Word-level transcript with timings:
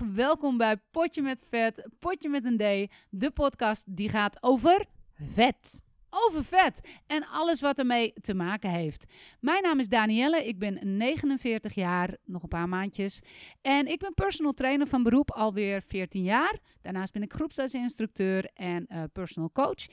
Welkom 0.00 0.56
bij 0.56 0.76
Potje 0.90 1.22
met 1.22 1.42
Vet, 1.48 1.88
Potje 1.98 2.28
met 2.28 2.44
een 2.44 2.56
D. 2.56 2.92
De 3.10 3.30
podcast 3.30 3.96
die 3.96 4.08
gaat 4.08 4.42
over 4.42 4.84
vet. 5.14 5.82
Over 6.10 6.44
vet 6.44 7.00
en 7.06 7.26
alles 7.26 7.60
wat 7.60 7.78
ermee 7.78 8.12
te 8.20 8.34
maken 8.34 8.70
heeft. 8.70 9.06
Mijn 9.40 9.62
naam 9.62 9.78
is 9.78 9.88
Danielle, 9.88 10.46
ik 10.46 10.58
ben 10.58 10.96
49 10.96 11.74
jaar, 11.74 12.16
nog 12.24 12.42
een 12.42 12.48
paar 12.48 12.68
maandjes. 12.68 13.20
En 13.60 13.86
ik 13.86 13.98
ben 13.98 14.14
personal 14.14 14.52
trainer 14.52 14.86
van 14.86 15.02
beroep 15.02 15.30
alweer 15.30 15.82
14 15.86 16.22
jaar. 16.22 16.58
Daarnaast 16.80 17.12
ben 17.12 17.22
ik 17.22 17.32
groepslesinstructeur 17.32 18.50
en 18.54 18.86
uh, 18.88 19.02
personal 19.12 19.52
coach. 19.52 19.86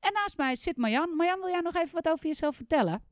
En 0.00 0.12
naast 0.12 0.36
mij 0.36 0.56
zit 0.56 0.76
Marjan. 0.76 1.16
Marjan, 1.16 1.40
wil 1.40 1.48
jij 1.48 1.60
nog 1.60 1.74
even 1.74 1.94
wat 1.94 2.08
over 2.08 2.26
jezelf 2.26 2.56
vertellen? 2.56 3.02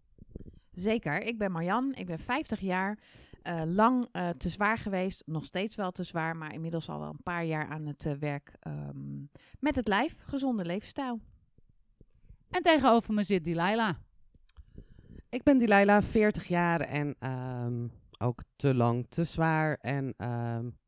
Zeker, 0.73 1.23
ik 1.23 1.39
ben 1.39 1.53
Marjan, 1.53 1.95
ik 1.95 2.07
ben 2.07 2.19
50 2.19 2.61
jaar. 2.61 2.99
Uh, 3.49 3.63
lang 3.67 4.09
uh, 4.13 4.29
te 4.29 4.49
zwaar 4.49 4.79
geweest, 4.79 5.23
nog 5.27 5.45
steeds 5.45 5.75
wel 5.75 5.91
te 5.91 6.03
zwaar, 6.03 6.37
maar 6.37 6.53
inmiddels 6.53 6.89
al 6.89 7.01
wel 7.01 7.09
een 7.09 7.23
paar 7.23 7.45
jaar 7.45 7.69
aan 7.69 7.87
het 7.87 8.05
uh, 8.05 8.13
werk 8.13 8.53
um, 8.67 9.31
met 9.59 9.77
het 9.77 9.89
lijf, 9.89 10.19
gezonde 10.23 10.65
levensstijl. 10.65 11.21
En 12.51 12.63
tegenover 12.63 13.15
me 13.15 13.23
zit 13.23 13.45
Delilah. 13.45 13.95
Ik 15.29 15.43
ben 15.43 15.59
Delilah, 15.59 16.03
40 16.03 16.49
jaar 16.49 16.81
en 16.81 17.17
um, 17.31 17.91
ook 18.19 18.43
te 18.57 18.75
lang, 18.75 19.07
te 19.09 19.25
zwaar 19.25 19.75
en 19.75 20.15
um, 20.29 20.79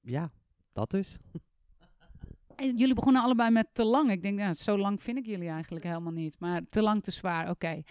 ja, 0.00 0.30
dat 0.72 0.90
dus. 0.90 1.16
Jullie 2.56 2.94
begonnen 2.94 3.22
allebei 3.22 3.50
met 3.50 3.66
te 3.72 3.84
lang. 3.84 4.10
Ik 4.10 4.22
denk, 4.22 4.38
nou, 4.38 4.54
zo 4.54 4.78
lang 4.78 5.02
vind 5.02 5.18
ik 5.18 5.26
jullie 5.26 5.48
eigenlijk 5.48 5.84
helemaal 5.84 6.12
niet. 6.12 6.36
Maar 6.38 6.60
te 6.70 6.82
lang, 6.82 7.02
te 7.02 7.10
zwaar, 7.10 7.50
oké. 7.50 7.82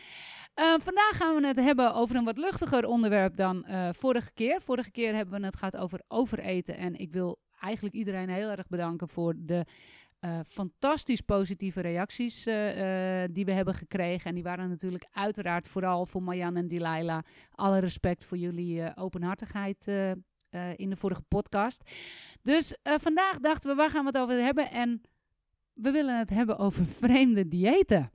Uh, 0.59 0.73
vandaag 0.79 1.11
gaan 1.11 1.35
we 1.35 1.47
het 1.47 1.59
hebben 1.59 1.93
over 1.93 2.15
een 2.15 2.23
wat 2.23 2.37
luchtiger 2.37 2.85
onderwerp 2.85 3.35
dan 3.35 3.65
uh, 3.67 3.89
vorige 3.91 4.33
keer. 4.33 4.61
Vorige 4.61 4.91
keer 4.91 5.15
hebben 5.15 5.39
we 5.39 5.45
het 5.45 5.55
gehad 5.55 5.77
over 5.77 6.01
overeten. 6.07 6.77
En 6.77 6.95
ik 6.95 7.11
wil 7.11 7.39
eigenlijk 7.59 7.95
iedereen 7.95 8.29
heel 8.29 8.49
erg 8.49 8.67
bedanken 8.67 9.09
voor 9.09 9.33
de 9.37 9.65
uh, 10.21 10.39
fantastisch 10.47 11.21
positieve 11.21 11.81
reacties 11.81 12.43
die 13.31 13.45
we 13.45 13.51
hebben 13.51 13.73
gekregen. 13.73 14.29
En 14.29 14.35
die 14.35 14.43
waren 14.43 14.69
natuurlijk 14.69 15.07
uiteraard 15.11 15.67
vooral 15.67 16.05
voor 16.05 16.23
Marjan 16.23 16.55
en 16.55 16.67
Delilah. 16.67 17.19
Alle 17.51 17.79
respect 17.79 18.25
voor 18.25 18.37
jullie 18.37 18.95
openhartigheid 18.95 19.87
uh, 20.55 20.77
in 20.77 20.89
de 20.89 20.95
vorige 20.95 21.21
podcast. 21.21 21.91
Dus 22.41 22.77
uh, 22.83 22.93
vandaag 22.97 23.39
dachten 23.39 23.69
we, 23.69 23.75
waar 23.75 23.89
gaan 23.89 24.01
we 24.01 24.07
het 24.07 24.17
over 24.17 24.43
hebben? 24.43 24.71
En 24.71 25.01
we 25.73 25.91
willen 25.91 26.17
het 26.17 26.29
hebben 26.29 26.57
over 26.57 26.85
vreemde 26.85 27.47
diëten. 27.47 28.11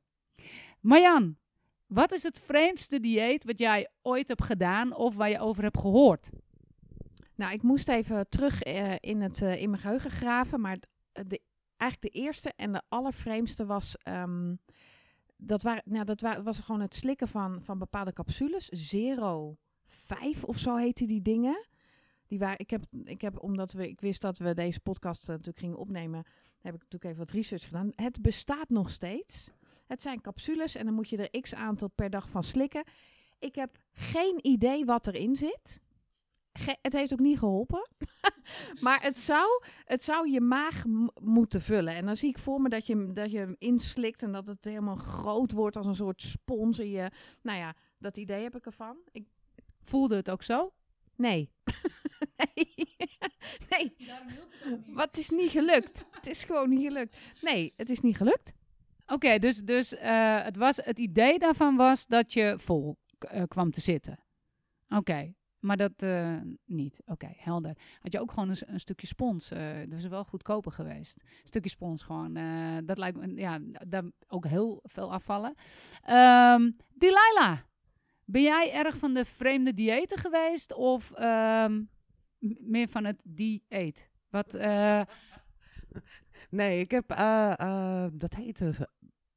Marjan, 0.81 1.37
wat 1.87 2.13
is 2.13 2.23
het 2.23 2.39
vreemdste 2.39 3.01
dieet 3.01 3.45
wat 3.45 3.59
jij 3.59 3.89
ooit 4.03 4.29
hebt 4.29 4.45
gedaan 4.45 4.95
of 4.95 5.17
waar 5.17 5.31
je 5.31 5.39
over 5.39 5.63
hebt 5.63 5.81
gehoord? 5.81 6.31
Nou, 7.35 7.53
ik 7.53 7.63
moest 7.63 7.89
even 7.89 8.29
terug 8.29 8.67
uh, 8.67 8.95
in, 9.01 9.21
het, 9.21 9.41
in 9.41 9.71
mijn 9.71 9.83
geheugen 9.83 10.11
graven, 10.11 10.61
maar 10.61 10.79
de, 11.13 11.41
eigenlijk 11.77 12.15
de 12.15 12.21
eerste 12.21 12.53
en 12.57 12.73
de 12.73 12.83
allervreemdste 12.89 13.67
was... 13.67 13.97
Um, 14.05 14.61
dat, 15.43 15.63
nou, 15.85 16.05
dat 16.05 16.21
was 16.43 16.61
gewoon 16.61 16.81
het 16.81 16.95
slikken 16.95 17.29
van, 17.29 17.63
van 17.63 17.79
bepaalde 17.79 18.13
capsules. 18.13 18.69
Zero 18.69 19.57
5 19.85 20.45
of 20.45 20.59
zo 20.59 20.77
heette 20.77 21.07
die 21.07 21.23
dingen. 21.23 21.67
Die 22.31 22.39
waren, 22.39 22.59
ik, 22.59 22.71
heb, 22.71 22.85
ik 23.05 23.21
heb, 23.21 23.43
omdat 23.43 23.73
we, 23.73 23.89
ik 23.89 24.01
wist 24.01 24.21
dat 24.21 24.39
we 24.39 24.55
deze 24.55 24.81
podcast 24.81 25.23
uh, 25.23 25.29
natuurlijk 25.29 25.59
gingen 25.59 25.77
opnemen, 25.77 26.25
heb 26.61 26.75
ik 26.75 26.81
natuurlijk 26.83 27.05
even 27.05 27.19
wat 27.19 27.31
research 27.31 27.65
gedaan. 27.65 27.93
Het 27.95 28.23
bestaat 28.23 28.69
nog 28.69 28.91
steeds. 28.91 29.51
Het 29.87 30.03
zijn 30.03 30.21
capsules 30.21 30.75
en 30.75 30.85
dan 30.85 30.95
moet 30.95 31.09
je 31.09 31.29
er 31.29 31.41
x 31.41 31.55
aantal 31.55 31.89
per 31.89 32.11
dag 32.11 32.29
van 32.29 32.43
slikken. 32.43 32.85
Ik 33.39 33.55
heb 33.55 33.79
geen 33.93 34.39
idee 34.43 34.85
wat 34.85 35.07
erin 35.07 35.37
zit. 35.37 35.81
Ge 36.53 36.77
het 36.83 36.93
heeft 36.93 37.13
ook 37.13 37.19
niet 37.19 37.39
geholpen. 37.39 37.89
maar 38.87 39.03
het 39.03 39.19
zou, 39.19 39.63
het 39.85 40.03
zou 40.03 40.31
je 40.31 40.41
maag 40.41 40.85
moeten 41.21 41.61
vullen. 41.61 41.95
En 41.95 42.07
dan 42.07 42.17
zie 42.17 42.29
ik 42.29 42.39
voor 42.39 42.61
me 42.61 42.69
dat 42.69 42.87
je, 42.87 43.07
dat 43.07 43.31
je 43.31 43.39
hem 43.39 43.57
inslikt 43.59 44.23
en 44.23 44.33
dat 44.33 44.47
het 44.47 44.65
helemaal 44.65 44.97
groot 44.97 45.53
wordt 45.53 45.77
als 45.77 45.87
een 45.87 45.95
soort 45.95 46.23
spons. 46.23 46.79
En 46.79 46.91
je, 46.91 47.11
nou 47.43 47.59
ja, 47.59 47.75
dat 47.99 48.17
idee 48.17 48.43
heb 48.43 48.57
ik 48.57 48.67
ervan. 48.67 48.97
Ik 49.13 49.27
voelde 49.81 50.17
het 50.17 50.31
ook 50.31 50.43
zo. 50.43 50.73
Nee. 51.17 51.51
Nee. 52.55 52.97
nee. 53.71 53.97
Wat 54.87 55.17
is 55.17 55.31
niet 55.31 55.51
gelukt? 55.51 56.05
het 56.11 56.27
is 56.27 56.45
gewoon 56.45 56.69
niet 56.69 56.83
gelukt. 56.83 57.17
Nee, 57.41 57.73
het 57.77 57.91
is 57.91 58.01
niet 58.01 58.17
gelukt. 58.17 58.53
Oké, 59.03 59.15
okay, 59.15 59.39
dus, 59.39 59.57
dus 59.57 59.93
uh, 59.93 60.43
het, 60.43 60.57
was, 60.57 60.77
het 60.77 60.99
idee 60.99 61.39
daarvan 61.39 61.77
was 61.77 62.07
dat 62.07 62.33
je 62.33 62.55
vol 62.59 62.97
uh, 63.33 63.43
kwam 63.49 63.71
te 63.71 63.81
zitten. 63.81 64.19
Oké, 64.89 64.97
okay. 64.99 65.35
maar 65.59 65.77
dat 65.77 66.03
uh, 66.03 66.41
niet. 66.65 67.01
Oké, 67.01 67.13
okay, 67.13 67.37
helder. 67.39 67.77
Had 67.99 68.13
je 68.13 68.21
ook 68.21 68.33
gewoon 68.33 68.49
een, 68.49 68.57
een 68.67 68.81
stukje 68.81 69.07
spons. 69.07 69.49
dat 69.89 69.99
is 69.99 70.07
wel 70.07 70.25
goedkoper 70.25 70.73
geweest. 70.73 71.21
Een 71.23 71.49
stukje 71.49 71.71
spons 71.71 72.03
gewoon. 72.03 72.35
dat 72.85 72.99
lijkt 72.99 73.17
me, 73.17 73.35
ja, 73.35 73.59
daar 73.89 74.05
ook 74.29 74.47
heel 74.47 74.81
veel 74.83 75.13
afvallen. 75.13 75.55
Um, 76.11 76.77
Delilah. 76.95 77.59
Ben 78.25 78.43
jij 78.43 78.73
erg 78.73 78.97
van 78.97 79.15
de 79.15 79.25
vreemde 79.25 79.75
diëten 79.75 80.19
geweest 80.19 80.75
of 80.75 81.13
um, 81.21 81.91
meer 82.41 82.89
van 82.89 83.05
het 83.05 83.23
dieet? 83.25 84.09
Wat, 84.31 84.55
uh... 84.55 85.03
Nee, 86.51 86.81
ik 86.81 86.91
heb, 86.91 87.13
uh, 87.13 87.53
uh, 87.61 88.07
dat 88.13 88.35
heette 88.35 88.89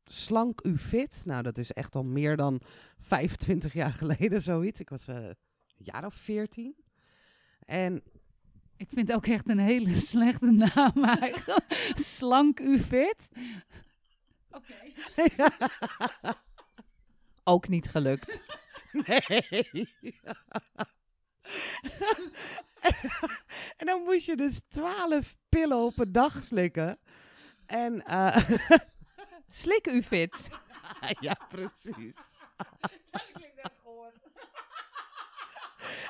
Slank 0.04 0.66
U 0.66 0.78
Fit. 0.78 1.22
Nou, 1.26 1.44
dat 1.44 1.58
is 1.58 1.72
echt 1.72 1.96
al 1.96 2.04
meer 2.04 2.38
dan 2.38 2.62
25 2.98 3.74
jaar 3.74 3.94
geleden 3.94 4.42
zoiets. 4.52 4.80
Ik 4.80 4.90
was 4.90 5.08
een 5.08 5.36
jaar 5.78 6.06
of 6.06 6.14
14. 6.14 6.76
En 7.66 8.04
ik 8.78 8.90
vind 8.90 9.08
het 9.08 9.16
ook 9.16 9.26
echt 9.26 9.50
een 9.50 9.60
hele 9.60 9.94
slechte 10.12 10.52
naam 10.52 11.04
eigenlijk. 11.04 11.92
Slank 11.96 12.60
U 12.60 12.80
Fit. 12.80 13.30
Oké. 14.52 14.74
Okay. 15.16 16.36
ook 17.44 17.68
niet 17.68 17.90
gelukt. 17.90 18.44
Nee. 18.92 19.88
en 23.78 23.86
dan 23.86 24.02
moest 24.04 24.26
je 24.26 24.36
dus 24.36 24.62
twaalf 24.68 25.36
pillen 25.50 25.78
op 25.78 26.00
een 26.00 26.12
dag 26.12 26.44
slikken. 26.44 26.98
En 27.66 28.04
uh, 28.12 28.38
slik 29.48 29.88
u 29.88 30.04
fit. 30.04 30.50
ja, 31.20 31.38
precies. 31.50 32.16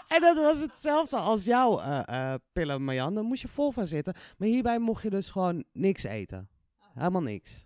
En 0.07 0.21
dat 0.21 0.35
was 0.35 0.59
hetzelfde 0.59 1.17
als 1.17 1.43
jouw 1.43 1.81
uh, 1.81 1.99
uh, 2.09 2.33
pillen, 2.51 2.83
Marjan. 2.83 3.15
Dan 3.15 3.25
moest 3.25 3.41
je 3.41 3.47
vol 3.47 3.71
van 3.71 3.87
zitten. 3.87 4.13
Maar 4.37 4.47
hierbij 4.47 4.79
mocht 4.79 5.03
je 5.03 5.09
dus 5.09 5.29
gewoon 5.31 5.63
niks 5.71 6.03
eten. 6.03 6.49
Helemaal 6.93 7.21
niks. 7.21 7.65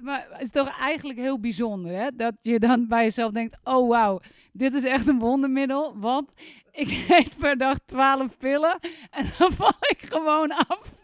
Maar 0.00 0.26
het 0.30 0.42
is 0.42 0.50
toch 0.50 0.78
eigenlijk 0.78 1.18
heel 1.18 1.40
bijzonder, 1.40 1.92
hè? 1.92 2.10
Dat 2.10 2.34
je 2.40 2.58
dan 2.58 2.88
bij 2.88 3.02
jezelf 3.02 3.32
denkt, 3.32 3.58
oh 3.64 3.88
wauw, 3.88 4.20
dit 4.52 4.74
is 4.74 4.84
echt 4.84 5.08
een 5.08 5.18
wondermiddel. 5.18 5.98
Want 5.98 6.32
ik 6.72 7.04
eet 7.08 7.36
per 7.36 7.58
dag 7.58 7.78
12 7.86 8.38
pillen 8.38 8.78
en 9.10 9.30
dan 9.38 9.52
val 9.52 9.74
ik 9.88 9.98
gewoon 10.08 10.50
af. 10.50 10.94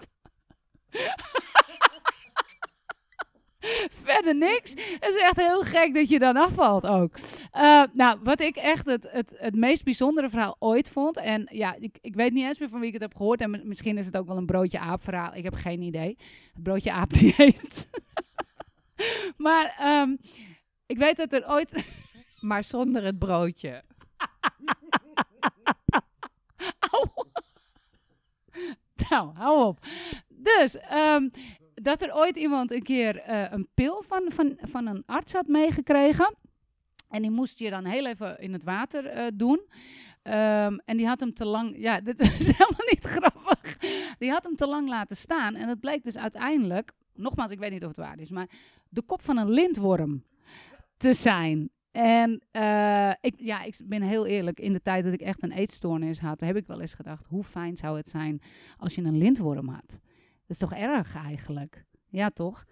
Verder 4.05 4.37
niks. 4.37 4.71
Het 4.71 5.15
is 5.15 5.23
echt 5.23 5.37
heel 5.37 5.63
gek 5.63 5.95
dat 5.95 6.09
je 6.09 6.19
dan 6.19 6.37
afvalt 6.37 6.87
ook. 6.87 7.19
Uh, 7.55 7.83
nou, 7.93 8.19
wat 8.23 8.41
ik 8.41 8.57
echt 8.57 8.87
het, 8.87 9.07
het, 9.11 9.35
het 9.37 9.55
meest 9.55 9.85
bijzondere 9.85 10.29
verhaal 10.29 10.57
ooit 10.59 10.91
vond. 10.91 11.17
En 11.17 11.49
ja, 11.51 11.77
ik, 11.79 11.99
ik 12.01 12.15
weet 12.15 12.33
niet 12.33 12.45
eens 12.45 12.59
meer 12.59 12.69
van 12.69 12.79
wie 12.79 12.89
ik 12.89 12.95
het 12.95 13.03
heb 13.03 13.17
gehoord. 13.17 13.41
En 13.41 13.61
misschien 13.65 13.99
is 13.99 14.07
het 14.07 14.17
ook 14.17 14.27
wel 14.27 14.37
een 14.37 14.47
broodje 14.47 14.79
aap 14.79 15.03
verhaal. 15.03 15.35
Ik 15.35 15.45
heb 15.45 15.55
geen 15.55 15.83
idee. 15.83 16.17
Het 16.53 16.63
broodje 16.63 16.93
aap 16.93 17.13
dieet. 17.13 17.89
maar 19.47 20.01
um, 20.03 20.19
ik 20.87 20.99
weet 20.99 21.17
dat 21.17 21.33
er 21.33 21.49
ooit... 21.49 21.85
maar 22.41 22.65
zonder 22.65 23.05
het 23.05 23.19
broodje. 23.19 23.83
nou, 29.11 29.35
hou 29.35 29.65
op. 29.67 29.79
Dus, 30.29 30.77
um, 30.93 31.31
dat 31.75 32.03
er 32.03 32.15
ooit 32.15 32.37
iemand 32.37 32.73
een 32.73 32.83
keer 32.83 33.29
uh, 33.29 33.51
een 33.51 33.69
pil 33.75 34.03
van, 34.07 34.23
van, 34.29 34.59
van 34.61 34.87
een 34.87 35.03
arts 35.07 35.33
had 35.33 35.47
meegekregen. 35.47 36.35
En 37.09 37.23
die 37.23 37.31
moest 37.31 37.59
je 37.59 37.71
dan 37.71 37.85
heel 37.85 38.07
even 38.07 38.39
in 38.39 38.53
het 38.53 38.65
water 38.65 39.17
uh, 39.17 39.27
doen. 39.35 39.61
Um, 40.23 40.81
en 40.85 40.97
die 40.97 41.07
had 41.07 41.21
hem 41.21 41.35
te 41.35 41.45
lang. 41.45 41.75
Ja, 41.79 42.01
dit 42.11 42.21
is 42.21 42.47
helemaal 42.47 42.87
niet 42.91 43.05
grappig. 43.05 43.77
Die 44.19 44.31
had 44.31 44.45
hem 44.45 44.57
te 44.57 44.67
lang 44.67 44.89
laten 44.89 45.17
staan. 45.17 45.55
En 45.55 45.69
het 45.69 45.81
bleek 45.81 46.05
dus 46.05 46.17
uiteindelijk. 46.17 46.93
Nogmaals, 47.15 47.51
ik 47.51 47.59
weet 47.59 47.71
niet 47.71 47.83
of 47.83 47.89
het 47.89 47.97
waar 47.97 48.19
is. 48.19 48.31
Maar 48.31 48.49
de 48.89 49.03
kop 49.03 49.23
van 49.23 49.37
een 49.37 49.51
lintworm 49.51 50.25
te 50.97 51.13
zijn. 51.13 51.71
En 51.97 52.43
uh, 52.53 53.11
ik, 53.21 53.35
ja, 53.37 53.63
ik 53.63 53.81
ben 53.85 54.03
heel 54.03 54.27
eerlijk, 54.27 54.61
in 54.61 54.73
de 54.73 54.83
tijd 54.83 55.05
dat 55.05 55.13
ik 55.13 55.21
echt 55.21 55.43
een 55.43 55.53
eetstoornis 55.53 56.19
had, 56.19 56.41
heb 56.41 56.57
ik 56.57 56.67
wel 56.67 56.81
eens 56.81 56.95
gedacht, 56.95 57.27
hoe 57.27 57.45
fijn 57.45 57.77
zou 57.77 57.97
het 57.97 58.09
zijn 58.09 58.41
als 58.77 58.95
je 58.95 59.03
een 59.03 59.19
lintworm 59.19 59.69
had. 59.69 59.89
Dat 59.89 60.01
is 60.47 60.59
toch 60.59 60.73
erg 60.73 61.15
eigenlijk? 61.15 61.85
Ja, 62.09 62.31
toch? 62.31 62.65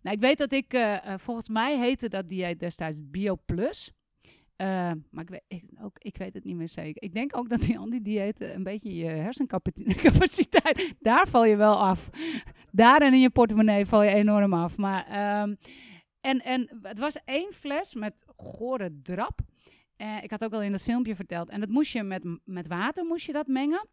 Nou, 0.00 0.16
ik 0.16 0.22
weet 0.22 0.38
dat 0.38 0.52
ik, 0.52 0.74
uh, 0.74 0.80
uh, 0.80 1.14
volgens 1.16 1.48
mij 1.48 1.78
heette 1.78 2.08
dat 2.08 2.28
dieet 2.28 2.60
destijds 2.60 3.00
Bio 3.04 3.36
Plus. 3.44 3.92
Uh, 4.56 4.66
maar 5.10 5.24
ik 5.24 5.28
weet, 5.28 5.62
ook, 5.82 5.96
ik 5.98 6.16
weet 6.16 6.34
het 6.34 6.44
niet 6.44 6.56
meer 6.56 6.68
zeker. 6.68 7.02
Ik 7.02 7.14
denk 7.14 7.36
ook 7.36 7.48
dat 7.48 7.60
die 7.60 7.78
anti-diëten 7.78 8.54
een 8.54 8.62
beetje 8.62 8.94
je 8.94 9.06
hersencapaciteit, 9.06 10.94
daar 11.00 11.28
val 11.28 11.44
je 11.44 11.56
wel 11.56 11.76
af. 11.76 12.10
Daar 12.70 13.00
en 13.00 13.12
in 13.12 13.20
je 13.20 13.30
portemonnee 13.30 13.86
val 13.86 14.02
je 14.02 14.10
enorm 14.10 14.54
af. 14.54 14.76
Maar, 14.76 15.06
ehm, 15.06 15.54
en, 16.22 16.40
en 16.40 16.78
het 16.82 16.98
was 16.98 17.16
één 17.24 17.52
fles 17.52 17.94
met 17.94 18.24
gore 18.36 19.00
drap. 19.02 19.40
Uh, 19.96 20.22
ik 20.22 20.30
had 20.30 20.44
ook 20.44 20.52
al 20.52 20.62
in 20.62 20.72
het 20.72 20.82
filmpje 20.82 21.16
verteld. 21.16 21.48
En 21.48 21.60
dat 21.60 21.68
moest 21.68 21.92
je 21.92 22.02
met, 22.02 22.24
met 22.44 22.66
water 22.66 23.04
moest 23.04 23.26
je 23.26 23.32
dat 23.32 23.46
mengen. 23.46 23.86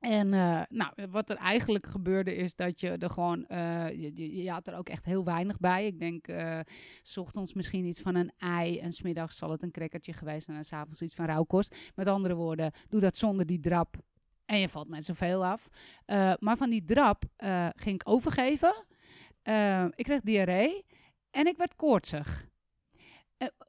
En 0.00 0.32
uh, 0.32 0.62
nou, 0.68 0.92
wat 1.10 1.30
er 1.30 1.36
eigenlijk 1.36 1.86
gebeurde 1.86 2.34
is 2.34 2.54
dat 2.54 2.80
je 2.80 2.88
er 2.90 3.10
gewoon, 3.10 3.44
uh, 3.48 3.90
je, 3.90 4.42
je, 4.42 4.50
had 4.50 4.66
er 4.66 4.76
ook 4.76 4.88
echt 4.88 5.04
heel 5.04 5.24
weinig 5.24 5.58
bij. 5.58 5.86
Ik 5.86 5.98
denk, 5.98 6.28
uh, 6.28 6.60
ochtends 7.16 7.54
misschien 7.54 7.84
iets 7.84 8.00
van 8.00 8.14
een 8.14 8.32
ei 8.38 8.78
en 8.78 8.92
smiddags 8.92 9.36
zal 9.36 9.50
het 9.50 9.62
een 9.62 9.70
crackertje 9.70 10.12
geweest 10.12 10.44
zijn 10.44 10.56
en 10.56 10.64
s'avonds 10.64 11.02
iets 11.02 11.14
van 11.14 11.26
rauwkost. 11.26 11.92
Met 11.94 12.08
andere 12.08 12.34
woorden, 12.34 12.72
doe 12.88 13.00
dat 13.00 13.16
zonder 13.16 13.46
die 13.46 13.60
drap 13.60 13.96
en 14.44 14.58
je 14.58 14.68
valt 14.68 14.88
net 14.88 15.04
zoveel 15.04 15.44
af. 15.44 15.68
maar 16.38 16.56
van 16.56 16.70
die 16.70 16.84
drap 16.84 17.24
ging 17.76 17.94
ik 17.94 18.08
overgeven. 18.08 18.84
ik 19.94 20.04
kreeg 20.04 20.20
diarree 20.20 20.84
en 21.38 21.46
ik 21.46 21.56
werd 21.56 21.76
koortsig. 21.76 22.46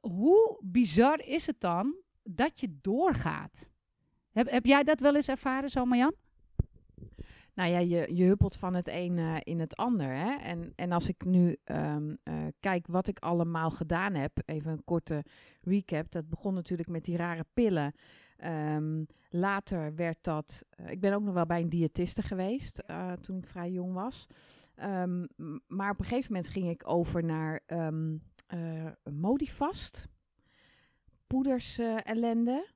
hoe 0.00 0.58
bizar 0.62 1.20
is 1.24 1.46
het 1.46 1.60
dan 1.60 1.94
dat 2.22 2.60
je 2.60 2.78
doorgaat? 2.80 3.70
Heb, 4.30 4.50
heb 4.50 4.64
jij 4.64 4.82
dat 4.82 5.00
wel 5.00 5.14
eens 5.14 5.28
ervaren 5.28 5.70
zo, 5.70 5.84
Marjan? 5.84 6.14
Nou 7.54 7.70
ja, 7.70 7.78
je, 7.78 8.16
je 8.16 8.24
huppelt 8.24 8.56
van 8.56 8.74
het 8.74 8.88
een 8.88 9.16
uh, 9.16 9.36
in 9.42 9.60
het 9.60 9.76
ander. 9.76 10.14
Hè? 10.14 10.34
En, 10.36 10.72
en 10.76 10.92
als 10.92 11.08
ik 11.08 11.24
nu 11.24 11.56
um, 11.64 12.18
uh, 12.24 12.34
kijk 12.60 12.86
wat 12.86 13.08
ik 13.08 13.18
allemaal 13.18 13.70
gedaan 13.70 14.14
heb, 14.14 14.32
even 14.44 14.72
een 14.72 14.84
korte 14.84 15.24
recap. 15.60 16.10
Dat 16.10 16.28
begon 16.28 16.54
natuurlijk 16.54 16.88
met 16.88 17.04
die 17.04 17.16
rare 17.16 17.44
pillen. 17.52 17.94
Um, 18.44 19.06
later 19.28 19.94
werd 19.94 20.18
dat. 20.20 20.64
Uh, 20.80 20.90
ik 20.90 21.00
ben 21.00 21.12
ook 21.12 21.22
nog 21.22 21.34
wel 21.34 21.46
bij 21.46 21.60
een 21.60 21.68
diëtiste 21.68 22.22
geweest 22.22 22.82
toen 23.20 23.38
ik 23.38 23.46
vrij 23.46 23.70
jong 23.70 23.92
was. 23.92 24.26
Um, 24.82 25.26
maar 25.66 25.90
op 25.90 25.98
een 25.98 26.04
gegeven 26.04 26.32
moment 26.32 26.52
ging 26.52 26.68
ik 26.68 26.82
over 26.88 27.24
naar 27.24 27.62
Modifast, 29.02 30.08
poeders 31.26 31.78
ellende. 32.02 32.66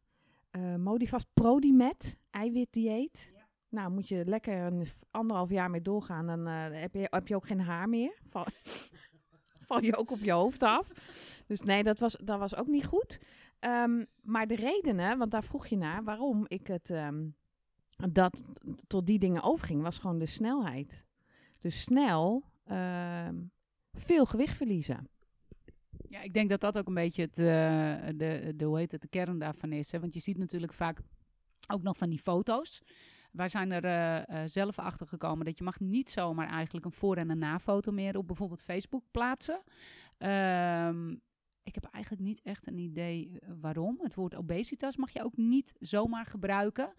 Uh, 0.57 0.75
Modifast 0.75 1.27
Prodimet, 1.35 2.19
eiwitdieet. 2.31 3.31
Ja. 3.35 3.47
Nou, 3.69 3.91
moet 3.91 4.09
je 4.09 4.25
lekker 4.25 4.55
een 4.55 4.87
anderhalf 5.11 5.51
jaar 5.51 5.71
mee 5.71 5.83
doorgaan. 5.83 6.27
Dan 6.27 6.49
uh, 6.49 6.81
heb, 6.81 6.95
je, 6.95 7.07
heb 7.11 7.29
je 7.29 7.35
ook 7.35 7.47
geen 7.47 7.61
haar 7.61 7.89
meer. 7.89 8.19
Val, 8.27 8.47
val 9.67 9.83
je 9.83 9.97
ook 9.97 10.11
op 10.11 10.19
je 10.19 10.33
hoofd 10.33 10.63
af. 10.63 10.93
Dus 11.47 11.61
nee, 11.61 11.83
dat 11.83 11.99
was, 11.99 12.17
dat 12.25 12.39
was 12.39 12.57
ook 12.57 12.67
niet 12.67 12.85
goed. 12.85 13.21
Um, 13.61 14.07
maar 14.23 14.47
de 14.47 14.57
redenen, 14.57 15.19
want 15.19 15.31
daar 15.31 15.45
vroeg 15.45 15.67
je 15.67 15.77
naar, 15.77 16.05
waarom 16.05 16.45
ik 16.49 16.67
het 16.67 16.91
um, 16.91 17.37
dat 18.13 18.43
tot 18.87 19.07
die 19.07 19.19
dingen 19.19 19.43
overging, 19.43 19.83
was 19.83 19.99
gewoon 19.99 20.19
de 20.19 20.27
snelheid. 20.27 21.07
Dus 21.65 21.81
snel 21.81 22.45
uh, 22.67 23.29
veel 23.93 24.25
gewicht 24.25 24.57
verliezen. 24.57 25.09
Ja, 26.09 26.21
ik 26.21 26.35
denk 26.35 26.51
dat 26.51 26.61
dat 26.61 26.79
ook 26.79 26.87
een 26.87 26.95
beetje 26.95 27.23
het, 27.23 27.39
uh, 27.39 27.45
de, 28.19 28.53
de, 28.57 28.65
hoe 28.65 28.79
heet 28.79 28.93
het, 28.93 29.01
de 29.01 29.09
kern 29.09 29.39
daarvan 29.39 29.73
is. 29.73 29.93
Hè? 29.93 30.01
Want 30.01 30.15
je 30.15 30.21
ziet 30.21 30.39
natuurlijk 30.39 30.73
vaak 30.73 31.01
ook 31.73 31.83
nog 31.83 31.97
van 31.97 32.11
die 32.11 32.19
foto's. 32.19 32.83
Wij 33.33 33.49
zijn 33.49 33.73
er 33.73 33.85
uh, 33.85 34.43
uh, 34.43 34.49
zelf 34.49 34.79
achter 34.79 35.07
gekomen 35.07 35.45
dat 35.45 35.59
je 35.59 35.65
mag 35.65 35.81
niet 35.81 36.11
zomaar 36.11 36.49
eigenlijk 36.49 36.85
een 36.85 36.93
voor- 36.93 37.17
en 37.17 37.31
een 37.31 37.39
na-foto 37.39 37.93
meer 37.93 38.17
op 38.17 38.27
bijvoorbeeld 38.27 38.63
Facebook 38.63 39.05
plaatsen. 39.11 39.63
Um, 40.19 41.21
ik 41.63 41.75
heb 41.75 41.85
eigenlijk 41.85 42.25
niet 42.25 42.41
echt 42.43 42.67
een 42.67 42.79
idee 42.79 43.39
waarom. 43.61 43.99
Het 44.03 44.15
woord 44.15 44.35
obesitas 44.35 44.97
mag 44.97 45.11
je 45.11 45.25
ook 45.25 45.37
niet 45.37 45.75
zomaar 45.79 46.27
gebruiken. 46.27 46.93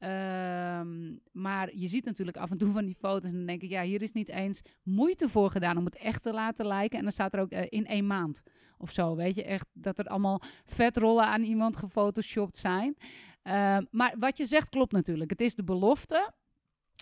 Um, 0.00 1.20
maar 1.32 1.76
je 1.76 1.88
ziet 1.88 2.04
natuurlijk 2.04 2.36
af 2.36 2.50
en 2.50 2.58
toe 2.58 2.72
van 2.72 2.84
die 2.84 2.94
foto's 2.94 3.30
en 3.30 3.36
dan 3.36 3.46
denk 3.46 3.62
ik, 3.62 3.70
ja, 3.70 3.82
hier 3.82 4.02
is 4.02 4.12
niet 4.12 4.28
eens 4.28 4.62
moeite 4.82 5.28
voor 5.28 5.50
gedaan 5.50 5.76
om 5.76 5.84
het 5.84 5.96
echt 5.96 6.22
te 6.22 6.32
laten 6.32 6.66
lijken. 6.66 6.98
En 6.98 7.04
dan 7.04 7.12
staat 7.12 7.32
er 7.32 7.40
ook 7.40 7.52
uh, 7.52 7.62
in 7.68 7.86
één 7.86 8.06
maand 8.06 8.42
of 8.78 8.92
zo, 8.92 9.16
weet 9.16 9.34
je, 9.34 9.44
echt 9.44 9.66
dat 9.72 9.98
er 9.98 10.04
allemaal 10.04 10.42
vetrollen 10.64 11.24
aan 11.24 11.42
iemand 11.42 11.76
gefotoshopt 11.76 12.56
zijn. 12.56 12.96
Uh, 12.98 13.78
maar 13.90 14.14
wat 14.18 14.36
je 14.36 14.46
zegt 14.46 14.68
klopt 14.68 14.92
natuurlijk. 14.92 15.30
Het 15.30 15.40
is 15.40 15.54
de 15.54 15.64
belofte 15.64 16.32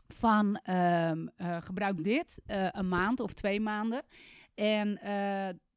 van 0.06 0.60
um, 0.70 1.30
uh, 1.36 1.56
gebruik 1.60 2.04
dit 2.04 2.40
uh, 2.46 2.68
een 2.70 2.88
maand 2.88 3.20
of 3.20 3.32
twee 3.32 3.60
maanden. 3.60 4.02
En 4.54 4.98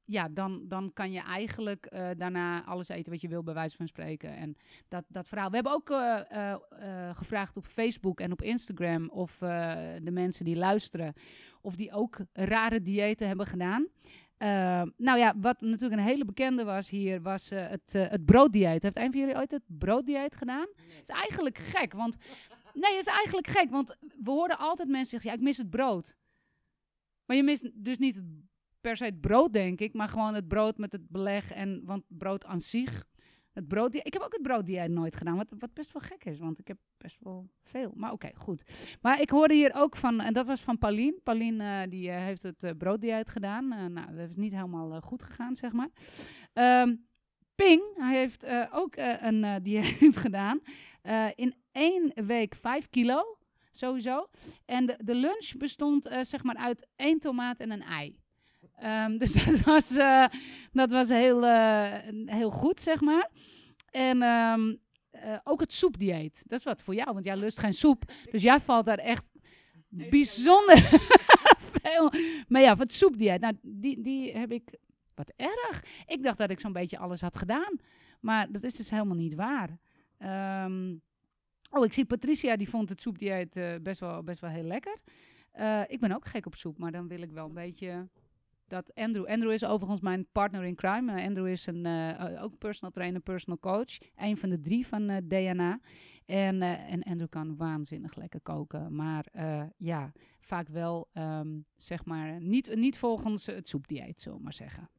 ja, 0.09 0.29
dan, 0.29 0.65
dan 0.67 0.93
kan 0.93 1.11
je 1.11 1.19
eigenlijk 1.19 1.87
uh, 1.93 2.09
daarna 2.17 2.65
alles 2.65 2.89
eten 2.89 3.11
wat 3.11 3.21
je 3.21 3.27
wil, 3.27 3.43
bij 3.43 3.53
wijze 3.53 3.75
van 3.75 3.87
spreken. 3.87 4.35
En 4.35 4.55
dat, 4.87 5.03
dat 5.07 5.27
verhaal. 5.27 5.49
We 5.49 5.55
hebben 5.55 5.73
ook 5.73 5.89
uh, 5.89 6.19
uh, 6.31 7.15
gevraagd 7.15 7.57
op 7.57 7.65
Facebook 7.65 8.19
en 8.19 8.31
op 8.31 8.41
Instagram 8.41 9.09
of 9.09 9.37
de 9.37 10.11
mensen 10.11 10.45
die 10.45 10.55
luisteren, 10.55 11.13
of 11.61 11.75
die 11.75 11.91
ook 11.91 12.17
rare 12.33 12.81
diëten 12.81 13.27
hebben 13.27 13.45
gedaan. 13.45 13.87
nou 14.97 15.17
ja, 15.17 15.33
wat 15.37 15.61
natuurlijk 15.61 16.01
een 16.01 16.07
hele 16.07 16.25
bekende 16.25 16.63
was 16.63 16.89
hier, 16.89 17.21
was 17.21 17.49
het, 17.49 17.93
het 17.93 18.25
brooddieet. 18.25 18.83
Heeft 18.83 18.97
een 18.97 19.11
van 19.11 19.19
jullie 19.19 19.35
ooit 19.35 19.51
het 19.51 19.63
brooddieet 19.67 20.35
gedaan? 20.35 20.67
Nee. 20.87 21.01
is 21.01 21.09
eigenlijk 21.09 21.57
gek, 21.57 21.93
want... 21.93 22.17
Nee, 22.73 22.97
is 22.97 23.05
eigenlijk 23.05 23.47
gek, 23.47 23.69
want 23.69 23.97
we 23.99 24.31
hoorden 24.31 24.57
altijd 24.57 24.89
mensen 24.89 25.09
zeggen, 25.09 25.29
ja, 25.29 25.35
ik 25.35 25.43
mis 25.43 25.57
het 25.57 25.69
brood. 25.69 26.17
Maar 27.25 27.35
je 27.35 27.43
mist 27.43 27.69
dus 27.73 27.97
niet 27.97 28.15
het 28.15 28.48
per 28.81 28.97
se 28.97 29.03
het 29.03 29.21
brood, 29.21 29.53
denk 29.53 29.79
ik, 29.79 29.93
maar 29.93 30.09
gewoon 30.09 30.33
het 30.33 30.47
brood 30.47 30.77
met 30.77 30.91
het 30.91 31.09
beleg. 31.09 31.51
En, 31.51 31.81
want 31.85 32.03
brood 32.07 32.45
aan 32.45 32.61
zich. 32.61 33.07
Het 33.53 33.67
brood, 33.67 33.95
ik 33.95 34.13
heb 34.13 34.21
ook 34.21 34.33
het 34.33 34.41
brood 34.41 34.65
die 34.65 34.87
nooit 34.87 35.15
gedaan, 35.15 35.35
wat, 35.35 35.53
wat 35.59 35.73
best 35.73 35.91
wel 35.91 36.01
gek 36.01 36.25
is, 36.25 36.39
want 36.39 36.59
ik 36.59 36.67
heb 36.67 36.77
best 36.97 37.17
wel 37.19 37.49
veel. 37.61 37.91
Maar 37.95 38.11
oké, 38.11 38.29
goed. 38.35 38.63
Maar 39.01 39.21
ik 39.21 39.29
hoorde 39.29 39.53
hier 39.53 39.73
ook 39.73 39.95
van, 39.95 40.19
en 40.19 40.33
dat 40.33 40.45
was 40.45 40.61
van 40.61 40.77
Pauline. 40.77 41.19
Pauline 41.23 41.83
uh, 41.83 41.91
die 41.91 42.09
uh, 42.09 42.17
heeft 42.17 42.43
het 42.43 42.63
uh, 42.63 42.71
brooddieet 42.77 43.29
gedaan. 43.29 43.67
nou, 43.67 44.15
dat 44.15 44.29
is 44.29 44.35
niet 44.35 44.53
helemaal 44.53 45.01
goed 45.01 45.23
gegaan, 45.23 45.55
zeg 45.55 45.71
maar. 45.71 45.89
Um, 46.83 47.07
Ping 47.55 47.81
hij 47.93 48.17
heeft 48.17 48.45
ook 48.71 48.93
een 48.95 49.63
dieet 49.63 50.17
gedaan. 50.25 50.59
in 51.35 51.55
één 51.71 52.11
week 52.25 52.55
vijf 52.55 52.89
kilo, 52.89 53.37
sowieso. 53.71 54.29
En 54.65 54.85
de, 54.85 54.99
de 55.03 55.15
lunch 55.15 55.51
bestond 55.57 56.09
zeg 56.21 56.43
maar 56.43 56.55
uit 56.55 56.87
één 56.95 57.19
tomaat 57.19 57.59
en 57.59 57.71
een 57.71 57.83
ei. 57.83 58.19
Um, 58.83 59.17
dus 59.17 59.31
dat 59.45 59.59
was, 59.59 59.97
uh, 59.97 60.25
dat 60.71 60.91
was 60.91 61.09
heel, 61.09 61.43
uh, 61.43 61.93
heel 62.25 62.51
goed, 62.51 62.81
zeg 62.81 63.01
maar. 63.01 63.29
En 63.89 64.21
um, 64.21 64.79
uh, 65.11 65.37
ook 65.43 65.59
het 65.59 65.73
soepdieet. 65.73 66.43
Dat 66.47 66.59
is 66.59 66.65
wat 66.65 66.81
voor 66.81 66.95
jou, 66.95 67.13
want 67.13 67.25
jij 67.25 67.37
lust 67.37 67.59
geen 67.59 67.73
soep. 67.73 68.03
Dus 68.31 68.41
jij 68.41 68.59
valt 68.59 68.85
daar 68.85 68.97
echt 68.97 69.31
bijzonder 69.87 70.77
veel. 71.81 72.11
Maar 72.47 72.61
ja, 72.61 72.75
voor 72.75 72.85
het 72.85 72.93
soepdieet, 72.93 73.41
nou, 73.41 73.53
die, 73.61 74.01
die 74.01 74.37
heb 74.37 74.51
ik... 74.51 74.77
Wat 75.13 75.33
erg. 75.35 75.83
Ik 76.05 76.23
dacht 76.23 76.37
dat 76.37 76.49
ik 76.49 76.59
zo'n 76.59 76.73
beetje 76.73 76.97
alles 76.97 77.21
had 77.21 77.37
gedaan. 77.37 77.79
Maar 78.19 78.51
dat 78.51 78.63
is 78.63 78.75
dus 78.75 78.89
helemaal 78.89 79.15
niet 79.15 79.33
waar. 79.33 79.77
Um, 80.65 81.01
oh, 81.69 81.85
ik 81.85 81.93
zie 81.93 82.05
Patricia, 82.05 82.57
die 82.57 82.69
vond 82.69 82.89
het 82.89 83.01
soepdieet 83.01 83.81
best, 83.81 83.99
wel, 83.99 84.23
best 84.23 84.39
wel 84.39 84.49
heel 84.49 84.63
lekker. 84.63 84.97
ik 85.87 85.99
ben 85.99 86.11
ook 86.11 86.25
gek 86.25 86.45
op 86.45 86.55
soep, 86.55 86.77
maar 86.77 86.91
dan 86.91 87.07
wil 87.07 87.21
ik 87.21 87.31
wel 87.31 87.45
een 87.45 87.53
beetje 87.53 88.09
dat 88.69 88.95
Andrew. 88.95 89.25
Andrew 89.25 89.51
is 89.51 89.65
overigens 89.65 90.01
mijn 90.01 90.27
partner 90.31 90.63
in 90.63 90.75
crime. 90.75 91.19
Uh, 91.19 91.25
Andrew 91.25 91.47
is 91.47 91.65
een, 91.65 91.85
uh, 91.85 92.43
ook 92.43 92.57
personal 92.57 92.91
trainer, 92.91 93.21
personal 93.21 93.59
coach. 93.59 93.97
Een 94.15 94.37
van 94.37 94.49
de 94.49 94.59
drie 94.59 94.87
van 94.87 95.09
uh, 95.09 95.17
DNA. 95.23 95.79
En, 96.25 96.61
en 96.61 97.03
Andrew 97.03 97.29
kan 97.29 97.55
waanzinnig 97.57 98.15
lekker 98.15 98.41
koken. 98.41 98.95
Maar 98.95 99.25
ja, 99.77 100.11
vaak 100.39 100.67
wel, 100.67 101.09
um, 101.13 101.65
zeg 101.75 102.05
maar, 102.05 102.41
niet, 102.41 102.75
niet 102.75 102.97
volgens 102.97 103.45
het 103.45 103.67
soepdieet, 103.67 104.23
we 104.23 104.39
maar 104.39 104.53
zeggen. 104.53 104.89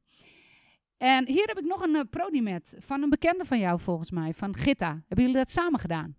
En 0.96 1.26
hier 1.26 1.46
heb 1.46 1.58
ik 1.58 1.64
nog 1.64 1.82
een 1.82 2.08
prodimet 2.08 2.76
van 2.78 3.02
een 3.02 3.08
bekende 3.08 3.44
van 3.44 3.58
jou, 3.58 3.80
volgens 3.80 4.10
mij, 4.10 4.34
van 4.34 4.56
Gitta. 4.56 4.90
Hebben 4.90 5.26
jullie 5.26 5.40
dat 5.40 5.50
samen 5.50 5.80
gedaan? 5.80 6.16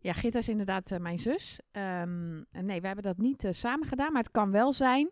Ja, 0.00 0.12
Gitta 0.12 0.38
is 0.38 0.48
inderdaad 0.48 0.98
mijn 1.00 1.18
zus. 1.18 1.60
Um, 1.72 2.46
nee, 2.50 2.80
we 2.80 2.86
hebben 2.86 3.04
dat 3.04 3.18
niet 3.18 3.48
samen 3.50 3.88
gedaan. 3.88 4.12
Maar 4.12 4.22
het 4.22 4.30
kan 4.30 4.50
wel 4.50 4.72
zijn 4.72 5.10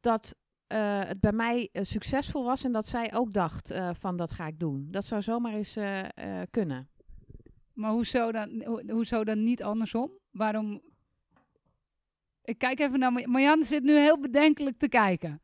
dat 0.00 0.36
uh, 0.72 1.00
het 1.04 1.20
bij 1.20 1.32
mij 1.32 1.68
uh, 1.72 1.82
succesvol 1.82 2.44
was 2.44 2.64
en 2.64 2.72
dat 2.72 2.86
zij 2.86 3.14
ook 3.14 3.32
dacht 3.32 3.72
uh, 3.72 3.90
van 3.92 4.16
dat 4.16 4.32
ga 4.32 4.46
ik 4.46 4.58
doen. 4.58 4.88
Dat 4.90 5.04
zou 5.04 5.22
zomaar 5.22 5.52
eens 5.52 5.78
kunnen. 6.50 6.88
Maar 7.72 7.90
hoezo 7.90 8.32
dan, 8.32 8.62
ho 8.64 8.80
hoezo 8.86 9.24
dan 9.24 9.44
niet 9.44 9.62
andersom? 9.62 10.10
Waarom? 10.30 10.82
Ik 12.42 12.58
kijk 12.58 12.80
even 12.80 12.98
naar 12.98 13.12
Marjan 13.12 13.62
zit 13.62 13.82
nu 13.82 13.98
heel 13.98 14.20
bedenkelijk 14.20 14.78
te 14.78 14.88
kijken. 14.88 15.42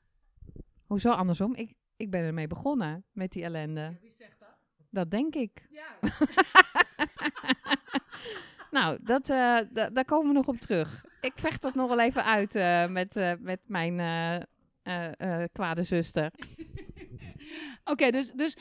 Hoezo 0.86 1.10
andersom? 1.10 1.54
Ik, 1.54 1.74
ik 1.96 2.10
ben 2.10 2.20
ermee 2.20 2.46
begonnen 2.46 3.04
met 3.12 3.32
die 3.32 3.42
ellende. 3.42 3.80
Ja, 3.80 3.96
wie 4.00 4.12
zegt 4.12 4.38
dat? 4.38 4.56
Dat 4.90 5.10
denk 5.10 5.34
ik. 5.34 5.68
Ja. 5.70 5.98
nou, 8.78 8.98
dat, 9.02 9.26
daar 9.92 10.04
komen 10.04 10.28
we 10.28 10.34
nog 10.34 10.46
op 10.46 10.56
terug. 10.56 11.04
Ik 11.20 11.32
vecht 11.34 11.62
dat 11.62 11.74
nog 11.74 11.88
wel 11.88 12.00
even 12.00 12.24
uit 12.24 12.52
met, 12.90 13.38
met 13.40 13.60
mijn 13.66 14.00
uh, 14.88 15.08
uh, 15.18 15.44
kwade 15.52 15.82
zuster. 15.82 16.32
Oké, 17.84 17.90
okay, 17.90 18.10
dus, 18.10 18.32
dus 18.32 18.56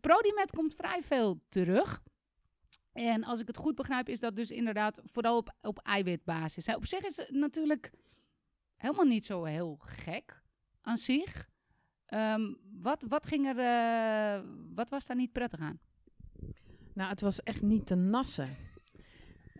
Prodimet 0.00 0.50
komt 0.50 0.74
vrij 0.74 1.02
veel 1.02 1.40
terug. 1.48 2.02
En 2.92 3.24
als 3.24 3.40
ik 3.40 3.46
het 3.46 3.56
goed 3.56 3.74
begrijp, 3.74 4.08
is 4.08 4.20
dat 4.20 4.36
dus 4.36 4.50
inderdaad 4.50 5.00
vooral 5.04 5.36
op, 5.36 5.54
op 5.60 5.78
eiwitbasis. 5.78 6.66
Hè. 6.66 6.74
Op 6.74 6.86
zich 6.86 7.00
is 7.00 7.16
het 7.16 7.30
natuurlijk 7.30 7.90
helemaal 8.76 9.04
niet 9.04 9.24
zo 9.24 9.44
heel 9.44 9.76
gek 9.80 10.42
aan 10.80 10.96
zich. 10.96 11.50
Ehm, 12.06 12.52
wat, 12.80 13.04
wat, 13.08 13.26
ging 13.26 13.46
er, 13.46 13.58
eh, 13.58 14.48
wat 14.74 14.90
was 14.90 15.06
daar 15.06 15.16
niet 15.16 15.32
prettig 15.32 15.60
aan? 15.60 15.80
Nou, 16.94 17.10
het 17.10 17.20
was 17.20 17.42
echt 17.42 17.62
niet 17.62 17.86
te 17.86 17.94
nassen. 17.94 18.56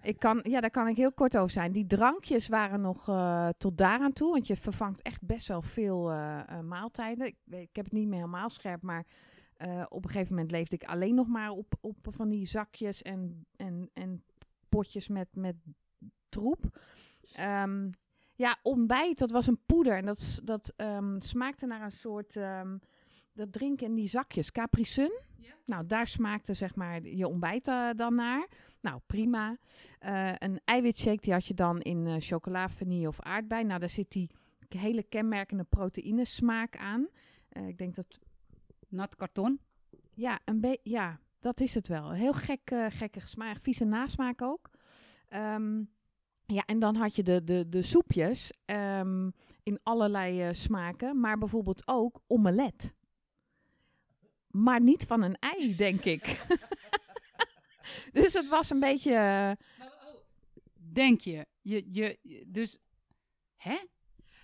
Ik 0.02 0.18
kan, 0.18 0.40
ja, 0.42 0.60
daar 0.60 0.70
kan 0.70 0.88
ik 0.88 0.96
heel 0.96 1.12
kort 1.12 1.36
over 1.36 1.50
zijn. 1.50 1.72
Die 1.72 1.86
drankjes 1.86 2.48
waren 2.48 2.80
nog 2.80 3.08
uh, 3.08 3.48
tot 3.58 3.78
daaraan 3.78 4.12
toe, 4.12 4.32
want 4.32 4.46
je 4.46 4.56
vervangt 4.56 5.02
echt 5.02 5.22
best 5.22 5.48
wel 5.48 5.62
veel 5.62 6.12
uh, 6.12 6.60
maaltijden. 6.60 7.26
Ik, 7.26 7.36
ik, 7.46 7.76
heb 7.76 7.84
het 7.84 7.94
niet 7.94 8.08
meer 8.08 8.18
helemaal 8.18 8.50
scherp, 8.50 8.82
maar 8.82 9.06
op 9.88 10.04
een 10.04 10.10
gegeven 10.10 10.34
moment 10.34 10.50
leefde 10.50 10.76
ik 10.76 10.84
alleen 10.84 11.14
nog 11.14 11.28
maar 11.28 11.50
op, 11.50 11.74
op 11.80 11.96
van 12.10 12.28
die 12.28 12.46
zakjes 12.46 13.02
en, 13.02 13.46
en, 13.56 13.90
en 13.92 14.24
potjes 14.68 15.08
met, 15.08 15.28
met 15.32 15.56
troep. 16.28 16.78
Um, 17.40 17.90
ja, 18.34 18.58
ontbijt, 18.62 19.18
dat 19.18 19.30
was 19.30 19.46
een 19.46 19.60
poeder 19.66 19.96
en 19.96 20.04
dat, 20.04 20.40
dat 20.44 20.72
um, 20.76 21.20
smaakte 21.20 21.66
naar 21.66 21.82
een 21.82 21.90
soort, 21.90 22.34
um, 22.34 22.80
dat 23.32 23.52
drinken 23.52 23.86
in 23.86 23.94
die 23.94 24.08
zakjes, 24.08 24.52
Capri 24.52 24.84
Sun. 24.84 25.20
Ja. 25.42 25.54
Nou, 25.64 25.86
daar 25.86 26.06
smaakte 26.06 26.54
zeg 26.54 26.76
maar 26.76 27.02
je 27.02 27.28
ontbijt 27.28 27.68
uh, 27.68 27.90
dan 27.96 28.14
naar. 28.14 28.46
Nou, 28.80 29.00
prima. 29.06 29.56
Uh, 30.00 30.32
een 30.38 30.60
eiwitshake, 30.64 31.20
die 31.20 31.32
had 31.32 31.46
je 31.46 31.54
dan 31.54 31.80
in 31.80 32.06
uh, 32.06 32.14
chocola, 32.18 32.68
vanille 32.68 33.08
of 33.08 33.20
aardbei. 33.20 33.64
Nou, 33.64 33.80
daar 33.80 33.88
zit 33.88 34.10
die 34.10 34.30
hele 34.68 35.02
kenmerkende 35.02 35.64
proteïnesmaak 35.64 36.76
aan. 36.76 37.08
ik 37.66 37.78
denk 37.78 37.94
dat... 37.94 38.20
Nat 38.88 39.16
karton? 39.16 39.60
Ja, 40.14 40.40
een 40.44 40.60
beetje, 40.60 40.90
ja, 40.90 41.18
dat 41.40 41.60
is 41.60 41.74
het 41.74 41.88
wel. 41.88 42.10
Heel 42.10 42.32
gek, 42.32 42.72
gekke 42.88 43.20
smaak, 43.20 43.60
vieze 43.60 43.84
nasmaak 43.84 44.42
ook. 44.42 44.70
Um, 45.30 45.90
ja, 46.46 46.62
en 46.66 46.78
dan 46.78 46.96
had 46.96 47.16
je 47.16 47.22
de, 47.22 47.44
de, 47.44 47.68
de 47.68 47.82
soepjes 47.82 48.52
um, 48.66 49.32
in 49.62 49.80
allerlei 49.82 50.54
smaken, 50.54 51.20
maar 51.20 51.38
bijvoorbeeld 51.38 51.82
ook 51.86 52.20
omelet. 52.26 52.94
Maar 54.52 54.80
niet 54.80 55.04
van 55.04 55.22
een 55.22 55.36
ei, 55.38 55.76
denk 55.76 56.04
ik. 56.04 56.46
dus 58.12 58.32
het 58.32 58.48
was 58.48 58.70
een 58.70 58.80
beetje. 58.80 59.12
Uh, 59.12 59.86
denk 60.92 61.20
je? 61.20 61.46
je, 61.62 61.86
je 61.90 62.18
dus. 62.48 62.78
Hè? 63.56 63.78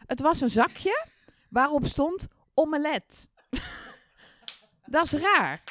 Het 0.06 0.20
was 0.20 0.40
een 0.40 0.50
zakje 0.50 1.06
waarop 1.50 1.86
stond 1.86 2.28
omelet. 2.54 3.28
Dat 4.86 5.04
is 5.04 5.12
raar. 5.12 5.62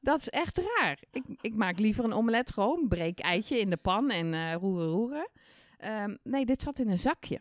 Dat 0.00 0.18
is 0.18 0.28
echt 0.28 0.58
raar. 0.58 1.02
Ik, 1.10 1.24
ik 1.40 1.56
maak 1.56 1.78
liever 1.78 2.04
een 2.04 2.12
omelet 2.12 2.50
gewoon. 2.50 2.88
Breek 2.88 3.20
eitje 3.20 3.58
in 3.58 3.70
de 3.70 3.76
pan 3.76 4.10
en 4.10 4.32
uh, 4.32 4.54
roeren, 4.54 4.88
roeren. 4.88 5.28
Um, 5.84 6.18
nee, 6.22 6.46
dit 6.46 6.62
zat 6.62 6.78
in 6.78 6.88
een 6.88 6.98
zakje. 6.98 7.38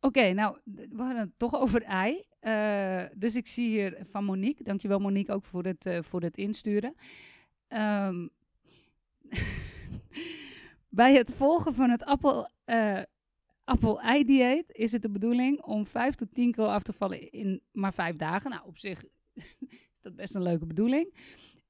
Oké, 0.00 0.32
nou, 0.32 0.58
we 0.64 1.02
hadden 1.02 1.18
het 1.18 1.38
toch 1.38 1.54
over 1.54 1.82
ei. 1.82 2.24
Uh, 2.40 3.04
dus 3.14 3.36
ik 3.36 3.46
zie 3.46 3.68
hier 3.68 3.98
van 4.10 4.24
Monique. 4.24 4.64
Dankjewel 4.64 4.98
Monique 4.98 5.34
ook 5.34 5.44
voor 5.44 5.64
het, 5.64 5.86
uh, 5.86 6.02
voor 6.02 6.22
het 6.22 6.36
insturen. 6.36 6.94
Um, 7.68 8.30
bij 10.88 11.14
het 11.14 11.30
volgen 11.30 11.74
van 11.74 11.90
het 11.90 12.04
appel, 12.04 12.50
uh, 12.66 13.02
appel-ei-dieet 13.64 14.72
is 14.72 14.92
het 14.92 15.02
de 15.02 15.10
bedoeling 15.10 15.62
om 15.62 15.86
5 15.86 16.14
tot 16.14 16.34
10 16.34 16.52
kilo 16.52 16.66
af 16.66 16.82
te 16.82 16.92
vallen 16.92 17.30
in 17.30 17.62
maar 17.72 17.94
5 17.94 18.16
dagen. 18.16 18.50
Nou, 18.50 18.66
op 18.66 18.78
zich 18.78 19.04
is 19.92 20.00
dat 20.00 20.16
best 20.16 20.34
een 20.34 20.42
leuke 20.42 20.66
bedoeling. 20.66 21.14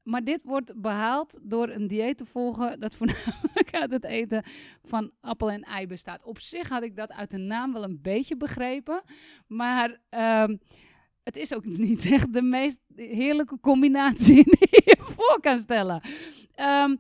Maar 0.09 0.25
dit 0.25 0.43
wordt 0.43 0.81
behaald 0.81 1.41
door 1.43 1.69
een 1.69 1.87
dieet 1.87 2.17
te 2.17 2.25
volgen 2.25 2.81
dat 2.81 2.97
voornamelijk 2.99 3.71
uit 3.71 3.91
het 3.91 4.05
eten 4.05 4.43
van 4.83 5.11
appel 5.21 5.51
en 5.51 5.63
ei 5.63 5.87
bestaat. 5.87 6.25
Op 6.25 6.39
zich 6.39 6.69
had 6.69 6.83
ik 6.83 6.97
dat 6.97 7.13
uit 7.13 7.31
de 7.31 7.39
naam 7.39 7.73
wel 7.73 7.85
een 7.85 7.99
beetje 8.03 8.37
begrepen, 8.37 9.03
maar 9.47 10.01
um, 10.43 10.61
het 11.23 11.37
is 11.37 11.55
ook 11.55 11.65
niet 11.89 12.05
echt 12.05 12.33
de 12.33 12.43
meest 12.43 12.81
heerlijke 12.95 13.61
combinatie 13.61 14.45
die 14.59 14.83
je 14.85 14.97
voor 14.99 15.39
kan 15.41 15.59
stellen. 15.59 16.03
Um, 16.61 16.99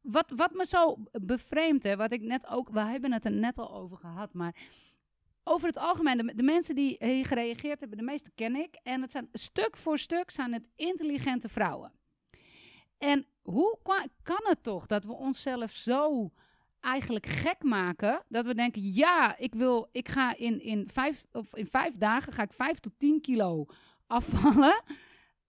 wat, 0.00 0.32
wat 0.36 0.52
me 0.54 0.66
zo 0.66 0.96
bevreemdt, 1.12 1.94
wat 1.94 2.12
ik 2.12 2.22
net 2.22 2.46
ook, 2.48 2.68
we 2.70 2.80
hebben 2.80 3.12
het 3.12 3.24
er 3.24 3.32
net 3.32 3.58
al 3.58 3.74
over 3.74 3.96
gehad, 3.96 4.32
maar 4.32 4.54
over 5.48 5.66
het 5.66 5.78
algemeen, 5.78 6.32
de, 6.36 6.42
mensen 6.42 6.74
die 6.74 6.96
hier 6.98 7.26
gereageerd 7.26 7.80
hebben, 7.80 7.98
de 7.98 8.04
meeste 8.04 8.30
ken 8.34 8.56
ik. 8.56 8.78
En 8.82 9.02
het 9.02 9.10
zijn 9.10 9.28
stuk 9.32 9.76
voor 9.76 9.98
stuk 9.98 10.30
zijn 10.30 10.52
het 10.52 10.68
intelligente 10.76 11.48
vrouwen. 11.48 11.92
En 12.98 13.26
hoe 13.42 13.78
kan 14.22 14.40
het 14.42 14.62
toch 14.62 14.86
dat 14.86 15.04
we 15.04 15.12
onszelf 15.12 15.70
zo 15.70 16.32
eigenlijk 16.80 17.26
gek 17.26 17.62
maken 17.62 18.22
dat 18.28 18.46
we 18.46 18.54
denken: 18.54 18.82
ja, 18.82 19.36
ik 19.36 19.54
wil, 19.54 19.88
ik 19.92 20.08
ga 20.08 20.36
in, 20.36 20.60
in, 20.60 20.88
vijf, 20.88 21.24
of 21.32 21.56
in 21.56 21.66
vijf 21.66 21.96
dagen 21.96 22.32
ga 22.32 22.42
ik 22.42 22.52
vijf 22.52 22.78
tot 22.78 22.92
tien 22.98 23.20
kilo 23.20 23.66
afvallen 24.06 24.82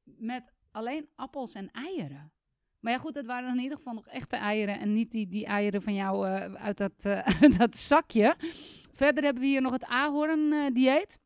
met 0.03 0.53
alleen 0.71 1.09
appels 1.15 1.53
en 1.53 1.71
eieren. 1.71 2.31
Maar 2.79 2.91
ja, 2.93 2.99
goed, 2.99 3.13
dat 3.13 3.25
waren 3.25 3.49
in 3.49 3.61
ieder 3.61 3.77
geval 3.77 3.93
nog 3.93 4.07
echte 4.07 4.35
eieren 4.35 4.79
en 4.79 4.93
niet 4.93 5.11
die, 5.11 5.27
die 5.27 5.45
eieren 5.45 5.81
van 5.81 5.93
jou 5.93 6.27
uh, 6.27 6.53
uit 6.53 6.77
dat, 6.77 7.05
uh, 7.05 7.57
dat 7.57 7.75
zakje. 7.75 8.35
Verder 8.99 9.23
hebben 9.23 9.41
we 9.41 9.49
hier 9.49 9.61
nog 9.61 9.71
het 9.71 9.85
ahorn-dieet. 9.85 11.19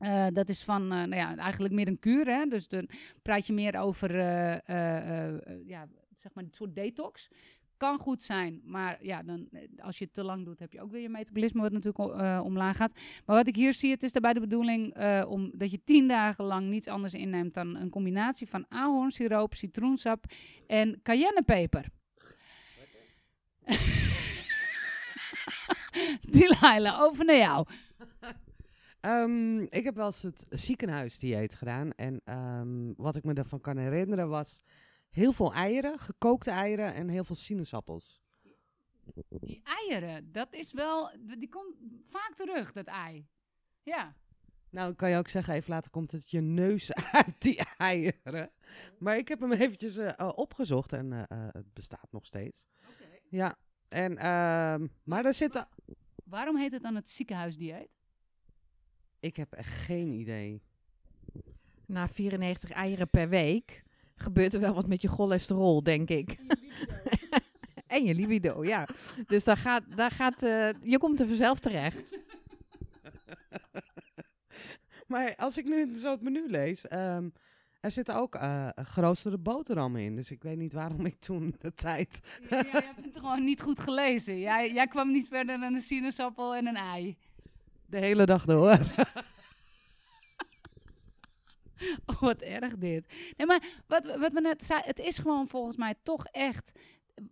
Uh, 0.00 0.26
dat 0.32 0.48
is 0.48 0.64
van, 0.64 0.82
uh, 0.82 0.88
nou 0.88 1.14
ja, 1.14 1.36
eigenlijk 1.36 1.74
meer 1.74 1.88
een 1.88 1.98
kuur, 1.98 2.26
hè? 2.26 2.46
dus 2.46 2.68
dan 2.68 2.88
praat 3.22 3.46
je 3.46 3.52
meer 3.52 3.78
over, 3.78 4.14
uh, 4.14 4.58
ja, 5.66 5.86
zeg 6.14 6.34
maar, 6.34 6.44
een 6.44 6.52
soort 6.52 6.74
detox. 6.74 7.28
Kan 7.76 7.98
goed 7.98 8.22
zijn, 8.22 8.60
maar 8.64 9.04
ja, 9.04 9.22
dan, 9.22 9.48
als 9.78 9.98
je 9.98 10.04
het 10.04 10.14
te 10.14 10.24
lang 10.24 10.44
doet, 10.44 10.58
heb 10.58 10.72
je 10.72 10.80
ook 10.80 10.90
weer 10.90 11.00
je 11.00 11.08
metabolisme 11.08 11.60
wat 11.60 11.72
natuurlijk 11.72 12.44
omlaag 12.44 12.76
gaat. 12.76 12.92
Maar 13.26 13.36
wat 13.36 13.46
ik 13.46 13.56
hier 13.56 13.74
zie, 13.74 13.90
het 13.90 14.02
is 14.02 14.12
daarbij 14.12 14.32
de 14.32 14.40
bedoeling 14.40 14.96
om, 15.26 15.50
dat 15.54 15.70
je 15.70 15.84
tien 15.84 16.08
dagen 16.08 16.44
lang 16.44 16.68
niets 16.68 16.88
anders 16.88 17.14
inneemt 17.14 17.54
dan 17.54 17.76
een 17.76 17.90
combinatie 17.90 18.48
van 18.48 18.66
ahornsiroop, 18.68 19.54
citroensap 19.54 20.24
en 20.66 21.00
cayennepeper. 21.02 21.86
Delilah, 26.30 27.00
over 27.00 27.24
naar 27.24 27.36
jou. 27.36 27.66
Um, 29.00 29.60
ik 29.78 29.84
heb 29.84 29.94
wel 29.94 30.06
eens 30.06 30.22
het 30.22 30.46
ziekenhuisdieet 30.48 31.54
gedaan. 31.54 31.90
En 31.92 32.20
um, 32.24 32.94
wat 32.96 33.16
ik 33.16 33.24
me 33.24 33.34
ervan 33.34 33.60
kan 33.60 33.76
herinneren 33.76 34.28
was 34.28 34.60
heel 35.10 35.32
veel 35.32 35.52
eieren, 35.52 35.98
gekookte 35.98 36.50
eieren 36.50 36.94
en 36.94 37.08
heel 37.08 37.24
veel 37.24 37.36
sinaasappels. 37.36 38.20
Die 39.28 39.62
eieren, 39.64 40.32
dat 40.32 40.54
is 40.54 40.72
wel, 40.72 41.10
die 41.38 41.48
komt 41.48 41.74
vaak 42.08 42.32
terug, 42.34 42.72
dat 42.72 42.86
ei. 42.86 43.26
Ja. 43.82 44.14
Nou, 44.70 44.94
kan 44.94 45.10
je 45.10 45.16
ook 45.16 45.28
zeggen, 45.28 45.54
even 45.54 45.70
later 45.70 45.90
komt 45.90 46.12
het 46.12 46.30
je 46.30 46.40
neus 46.40 46.92
uit 47.12 47.40
die 47.40 47.60
eieren. 47.76 48.50
Maar 48.98 49.16
ik 49.16 49.28
heb 49.28 49.40
hem 49.40 49.52
eventjes 49.52 49.96
uh, 49.96 50.10
opgezocht 50.34 50.92
en 50.92 51.12
uh, 51.12 51.18
uh, 51.18 51.48
het 51.52 51.72
bestaat 51.72 52.08
nog 52.10 52.26
steeds. 52.26 52.66
Okay. 52.94 53.20
Ja, 53.28 53.58
en, 53.88 54.16
ehm, 54.16 54.86
maar 55.04 55.24
er 55.24 55.34
zitten... 55.34 55.68
Waarom 56.28 56.56
heet 56.56 56.72
het 56.72 56.82
dan 56.82 56.94
het 56.94 57.10
ziekenhuisdieet? 57.10 57.88
Ik 59.20 59.36
heb 59.36 59.52
echt 59.52 59.72
geen 59.72 60.12
idee. 60.12 60.62
Na 61.86 62.08
94 62.08 62.70
eieren 62.70 63.10
per 63.10 63.28
week 63.28 63.82
gebeurt 64.14 64.54
er 64.54 64.60
wel 64.60 64.74
wat 64.74 64.86
met 64.86 65.02
je 65.02 65.08
cholesterol, 65.08 65.82
denk 65.82 66.08
ik. 66.08 66.38
En 67.86 68.04
je 68.04 68.14
libido, 68.14 68.64
ja. 68.74 68.88
Dus 69.26 69.44
daar 69.44 69.56
gaat, 69.56 69.96
daar 69.96 70.10
gaat 70.10 70.42
uh, 70.42 70.70
je 70.82 70.98
komt 70.98 71.20
er 71.20 71.26
vanzelf 71.26 71.58
terecht. 71.58 72.18
maar 75.12 75.36
als 75.36 75.58
ik 75.58 75.64
nu 75.64 75.98
zo 75.98 76.10
het 76.10 76.22
menu 76.22 76.48
lees, 76.48 76.92
um, 76.92 77.32
er 77.80 77.90
zitten 77.90 78.14
ook 78.14 78.34
uh, 78.34 78.68
boterhammen 79.40 80.00
in. 80.00 80.16
Dus 80.16 80.30
ik 80.30 80.42
weet 80.42 80.56
niet 80.56 80.72
waarom 80.72 81.06
ik 81.06 81.20
toen 81.20 81.54
de 81.58 81.74
tijd... 81.74 82.20
jij 82.48 82.64
hebt 82.70 83.04
het 83.04 83.16
gewoon 83.16 83.44
niet 83.44 83.62
goed 83.62 83.78
gelezen. 83.78 84.38
Jij, 84.38 84.72
jij 84.72 84.86
kwam 84.86 85.12
niet 85.12 85.28
verder 85.28 85.60
dan 85.60 85.74
een 85.74 85.80
sinaasappel 85.80 86.54
en 86.54 86.66
een 86.66 86.76
ei. 86.76 87.16
De 87.86 87.98
hele 87.98 88.26
dag 88.26 88.44
door. 88.44 88.78
oh, 92.06 92.20
wat 92.20 92.40
erg 92.40 92.76
dit. 92.76 93.32
Nee, 93.36 93.46
maar 93.46 93.82
wat, 93.86 94.16
wat 94.16 94.32
we 94.32 94.40
net 94.40 94.64
zei, 94.64 94.80
het 94.84 94.98
is 94.98 95.18
gewoon 95.18 95.48
volgens 95.48 95.76
mij 95.76 95.94
toch 96.02 96.24
echt 96.24 96.72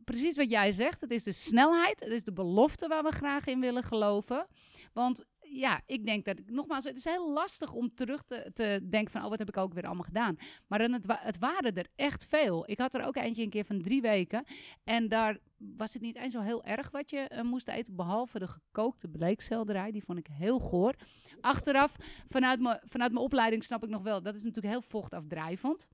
precies 0.04 0.36
wat 0.36 0.50
jij 0.50 0.72
zegt. 0.72 1.00
Het 1.00 1.10
is 1.10 1.22
de 1.22 1.32
snelheid, 1.32 2.00
het 2.00 2.12
is 2.12 2.24
de 2.24 2.32
belofte 2.32 2.88
waar 2.88 3.02
we 3.02 3.10
graag 3.10 3.46
in 3.46 3.60
willen 3.60 3.82
geloven. 3.82 4.46
Want 4.92 5.24
ja, 5.48 5.80
ik 5.86 6.06
denk 6.06 6.24
dat, 6.24 6.36
nogmaals, 6.46 6.84
het 6.84 6.96
is 6.96 7.04
heel 7.04 7.32
lastig 7.32 7.72
om 7.72 7.94
terug 7.94 8.22
te, 8.22 8.50
te 8.52 8.86
denken 8.90 9.12
van, 9.12 9.22
oh, 9.22 9.28
wat 9.28 9.38
heb 9.38 9.48
ik 9.48 9.56
ook 9.56 9.74
weer 9.74 9.84
allemaal 9.84 10.04
gedaan. 10.04 10.36
Maar 10.66 10.78
dan 10.78 10.92
het, 10.92 11.06
het 11.08 11.38
waren 11.38 11.74
er 11.74 11.86
echt 11.96 12.24
veel. 12.24 12.70
Ik 12.70 12.78
had 12.78 12.94
er 12.94 13.04
ook 13.04 13.16
eentje 13.16 13.42
een 13.42 13.50
keer 13.50 13.64
van 13.64 13.82
drie 13.82 14.00
weken. 14.00 14.44
En 14.84 15.08
daar 15.08 15.38
was 15.56 15.92
het 15.92 16.02
niet 16.02 16.16
eens 16.16 16.34
zo 16.34 16.40
heel 16.40 16.64
erg 16.64 16.90
wat 16.90 17.10
je 17.10 17.30
uh, 17.32 17.40
moest 17.40 17.68
eten, 17.68 17.96
behalve 17.96 18.38
de 18.38 18.48
gekookte 18.48 19.08
bleekselderij. 19.08 19.90
Die 19.90 20.04
vond 20.04 20.18
ik 20.18 20.26
heel 20.26 20.58
goor. 20.58 20.94
Achteraf, 21.40 21.96
vanuit 22.28 22.60
mijn 22.60 22.80
vanuit 22.84 23.16
opleiding 23.16 23.64
snap 23.64 23.84
ik 23.84 23.90
nog 23.90 24.02
wel, 24.02 24.22
dat 24.22 24.34
is 24.34 24.42
natuurlijk 24.42 24.72
heel 24.72 24.82
vochtafdrijvend. 24.82 25.86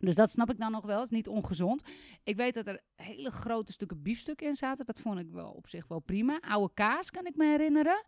Dus 0.00 0.14
dat 0.14 0.30
snap 0.30 0.50
ik 0.50 0.58
dan 0.58 0.72
nog 0.72 0.84
wel. 0.84 1.02
is 1.02 1.10
niet 1.10 1.28
ongezond. 1.28 1.82
Ik 2.22 2.36
weet 2.36 2.54
dat 2.54 2.66
er 2.66 2.80
hele 2.94 3.30
grote 3.30 3.72
stukken 3.72 4.02
biefstuk 4.02 4.42
in 4.42 4.56
zaten. 4.56 4.86
Dat 4.86 5.00
vond 5.00 5.18
ik 5.18 5.30
wel 5.30 5.50
op 5.50 5.68
zich 5.68 5.88
wel 5.88 6.00
prima. 6.00 6.40
Oude 6.40 6.74
kaas 6.74 7.10
kan 7.10 7.26
ik 7.26 7.36
me 7.36 7.44
herinneren. 7.44 8.04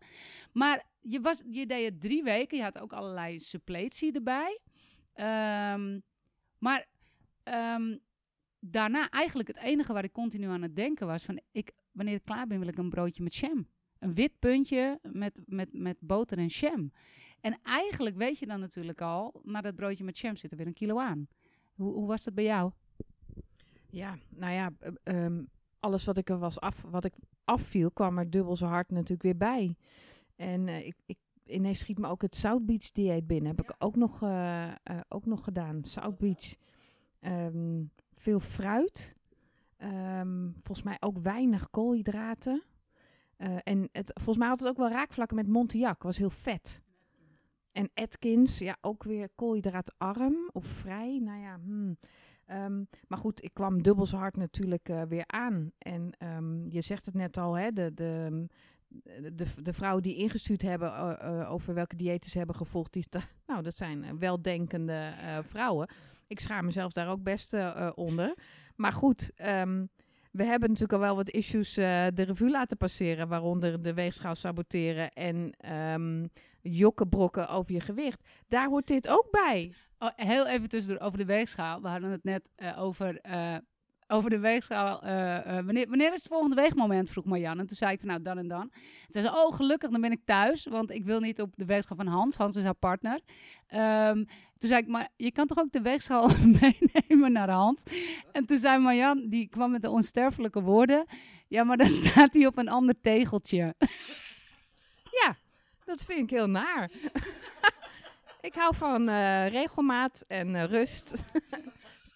Maar 0.53 0.87
je, 1.01 1.21
was, 1.21 1.43
je 1.51 1.67
deed 1.67 1.85
het 1.85 2.01
drie 2.01 2.23
weken. 2.23 2.57
Je 2.57 2.63
had 2.63 2.79
ook 2.79 2.93
allerlei 2.93 3.41
suppletie 3.41 4.13
erbij. 4.13 4.61
Ehm, 5.13 5.99
maar 6.59 6.87
ehm, 7.43 7.97
daarna 8.61 9.09
eigenlijk 9.09 9.49
het 9.49 9.59
enige 9.59 9.93
waar 9.93 10.05
ik 10.05 10.13
continu 10.13 10.47
aan 10.47 10.63
het 10.63 10.77
denken 10.77 11.07
was... 11.07 11.23
van 11.25 11.41
ik, 11.51 11.73
wanneer 11.91 12.15
ik 12.15 12.25
klaar 12.25 12.47
ben 12.47 12.59
wil 12.59 12.69
ik 12.69 12.79
een 12.79 12.91
broodje 12.91 13.23
met 13.23 13.35
jam. 13.35 13.69
Een 13.99 14.15
wit 14.15 14.39
puntje 14.39 14.99
met, 15.03 15.41
met, 15.47 15.69
met 15.73 15.97
boter 16.01 16.39
en 16.39 16.47
jam. 16.47 16.93
En 17.41 17.59
eigenlijk 17.63 18.17
weet 18.17 18.39
je 18.39 18.47
dan 18.47 18.61
natuurlijk 18.61 19.01
al... 19.01 19.41
na 19.45 19.61
dat 19.61 19.75
broodje 19.75 20.05
met 20.05 20.19
jam 20.19 20.37
zit 20.37 20.51
er 20.51 20.57
weer 20.57 20.67
een 20.67 20.73
kilo 20.73 20.99
aan. 20.99 21.29
Hoe, 21.75 21.93
hoe 21.93 22.07
was 22.07 22.25
dat 22.25 22.35
bij 22.35 22.45
jou? 22.45 22.71
Ja, 23.91 24.19
nou 24.29 24.53
ja, 24.53 24.73
uh, 25.05 25.25
um, 25.25 25.49
alles 25.81 26.05
wat 26.05 26.17
ik 26.17 26.31
er 26.31 26.39
was 26.39 26.61
af, 26.61 26.83
wat 26.83 27.05
ik 27.05 27.15
afviel, 27.45 27.91
kwam 27.91 28.19
er 28.19 28.31
dubbel 28.31 28.57
zo 28.57 28.67
hard 28.67 28.91
natuurlijk 28.91 29.23
weer 29.23 29.37
bij. 29.37 29.77
En 30.37 30.67
uh, 30.67 30.87
ik, 30.87 30.95
ik, 31.07 31.19
ineens 31.45 31.79
schiet 31.79 31.99
me 31.99 32.09
ook 32.09 32.23
het 32.23 32.37
South 32.37 32.67
Beach 32.67 32.93
dieet 32.93 33.27
binnen. 33.27 33.57
Heb 33.57 33.61
ik 33.61 33.75
ook 33.79 33.97
nog, 33.97 34.23
uh, 34.23 34.73
ook 35.09 35.27
nog 35.27 35.45
gedaan. 35.45 35.85
South 35.85 36.19
Beach. 36.19 36.55
Um, 37.21 37.91
veel 38.15 38.41
fruit. 38.41 39.17
Um, 39.79 40.53
volgens 40.55 40.83
mij 40.83 40.97
ook 41.01 41.19
weinig 41.19 41.71
koolhydraten. 41.71 42.63
en 43.63 43.89
het, 43.93 44.11
volgens 44.15 44.39
mij 44.39 44.49
had 44.49 44.59
het 44.59 44.69
ook 44.69 44.77
wel 44.77 44.89
raakvlakken 44.89 45.37
met 45.37 45.49
Montiac. 45.49 46.03
Was 46.03 46.17
heel 46.17 46.31
vet. 46.31 46.83
En 47.73 47.91
Atkins, 47.95 48.59
ja, 48.59 48.77
ook 48.81 49.03
weer 49.03 49.29
koolhydraatarm 49.35 50.51
of 50.53 50.65
vrij. 50.67 51.19
Nou 51.23 51.41
ja, 51.41 51.59
hmm. 51.65 51.97
um, 52.51 52.89
maar 53.09 53.19
goed, 53.19 53.45
ik 53.45 53.55
kwam 53.55 53.83
dubbel 53.83 54.07
zo 54.07 54.17
hard 54.17 54.37
natuurlijk 54.37 54.89
uh, 54.89 55.03
weer 55.03 55.25
aan. 55.27 55.73
En 55.79 56.13
um, 56.19 56.67
je 56.69 56.81
zegt 56.81 57.05
het 57.05 57.15
net 57.15 57.37
al, 57.37 57.55
hè, 57.55 57.73
de, 57.73 57.95
de, 57.95 58.47
de, 59.35 59.47
de 59.63 59.73
vrouwen 59.73 60.03
die 60.03 60.17
ingestuurd 60.17 60.63
hebben 60.63 60.89
uh, 60.89 61.15
uh, 61.23 61.53
over 61.53 61.75
welke 61.75 61.97
diëten 61.97 62.31
ze 62.31 62.39
hebben 62.39 62.57
gevolgd, 62.57 62.93
die, 62.93 63.07
nou, 63.47 63.63
dat 63.63 63.77
zijn 63.77 64.19
weldenkende 64.19 65.13
vrouwen. 65.43 65.89
Ik 66.27 66.41
schaam 66.41 66.65
mezelf 66.65 66.93
daar 66.93 67.09
ook 67.11 67.23
best 67.23 67.57
onder. 67.95 68.35
Maar 68.77 68.93
goed, 68.93 69.31
um, 69.37 69.91
we 70.33 70.45
hebben 70.45 70.69
natuurlijk 70.69 70.93
al 70.93 70.99
wel 70.99 71.17
wat 71.17 71.31
issues 71.31 71.75
de 71.75 72.13
revue 72.15 72.51
laten 72.51 72.77
passeren, 72.77 73.29
waaronder 73.29 73.83
de 73.83 73.95
weegschaal 73.95 74.35
saboteren 74.35 75.13
en 75.13 75.55
jokkenbrokken 76.61 77.49
over 77.49 77.73
je 77.73 77.81
gewicht. 77.81 78.23
Daar 78.49 78.69
hoort 78.69 78.87
dit 78.87 79.09
ook 79.09 79.31
bij. 79.31 79.73
Oh, 79.99 80.11
heel 80.17 80.47
even 80.47 80.69
tussendoor 80.69 81.07
over 81.07 81.19
de 81.19 81.25
weegschaal. 81.25 81.83
We 81.83 81.89
hadden 81.89 82.11
het 82.11 82.25
net 82.25 82.51
uh, 82.57 82.83
over, 82.83 83.19
uh, 83.27 83.57
over 84.13 84.31
de 84.31 84.39
weegschaal. 84.39 85.05
Uh, 85.05 85.45
wanneer, 85.45 85.89
wanneer 85.89 86.13
is 86.13 86.23
het 86.23 86.33
volgende 86.33 86.57
weegmoment? 86.57 87.11
vroeg 87.11 87.25
Marjan. 87.25 87.59
En 87.59 87.67
toen 87.67 87.77
zei 87.77 87.93
ik 87.93 87.99
van 87.99 88.09
nou 88.09 88.23
dan 88.23 88.39
en 88.39 88.49
dan. 88.49 88.69
Toen 88.71 89.23
zei 89.23 89.25
ze, 89.25 89.33
oh 89.33 89.55
gelukkig, 89.55 89.91
dan 89.91 90.01
ben 90.01 90.13
ik 90.13 90.21
thuis. 90.25 90.67
Want 90.67 90.91
ik 90.91 91.05
wil 91.05 91.21
niet 91.21 91.41
op 91.41 91.53
de 91.57 91.65
weegschaal 91.65 91.97
van 91.97 92.07
Hans. 92.07 92.37
Hans 92.37 92.57
is 92.57 92.65
haar 92.65 92.75
partner. 92.75 93.21
Um, 93.75 94.27
toen 94.59 94.69
zei 94.69 94.83
ik, 94.83 94.89
maar 94.89 95.09
je 95.17 95.33
kan 95.33 95.47
toch 95.47 95.59
ook 95.59 95.73
de 95.73 95.83
weegschaal 95.83 96.31
meenemen 96.61 97.33
naar 97.33 97.51
Hans? 97.51 97.83
En 98.33 98.47
toen 98.47 98.59
zei 98.59 98.79
Marjan, 98.79 99.29
die 99.29 99.49
kwam 99.49 99.71
met 99.71 99.83
de 99.83 99.91
onsterfelijke 99.91 100.63
woorden. 100.63 101.05
Ja, 101.49 101.65
maar 101.65 101.77
dan 101.77 101.89
staat 102.03 102.35
hij 102.35 102.47
op 102.47 102.59
een 102.59 102.69
ander 102.69 102.95
tegeltje. 103.01 103.75
ja, 105.23 105.37
dat 105.85 106.03
vind 106.05 106.19
ik 106.19 106.31
heel 106.31 106.49
naar. 106.49 106.91
ik 108.41 108.55
hou 108.55 108.75
van 108.75 109.09
uh, 109.09 109.49
regelmaat 109.49 110.25
en 110.29 110.67
rust. 110.67 111.25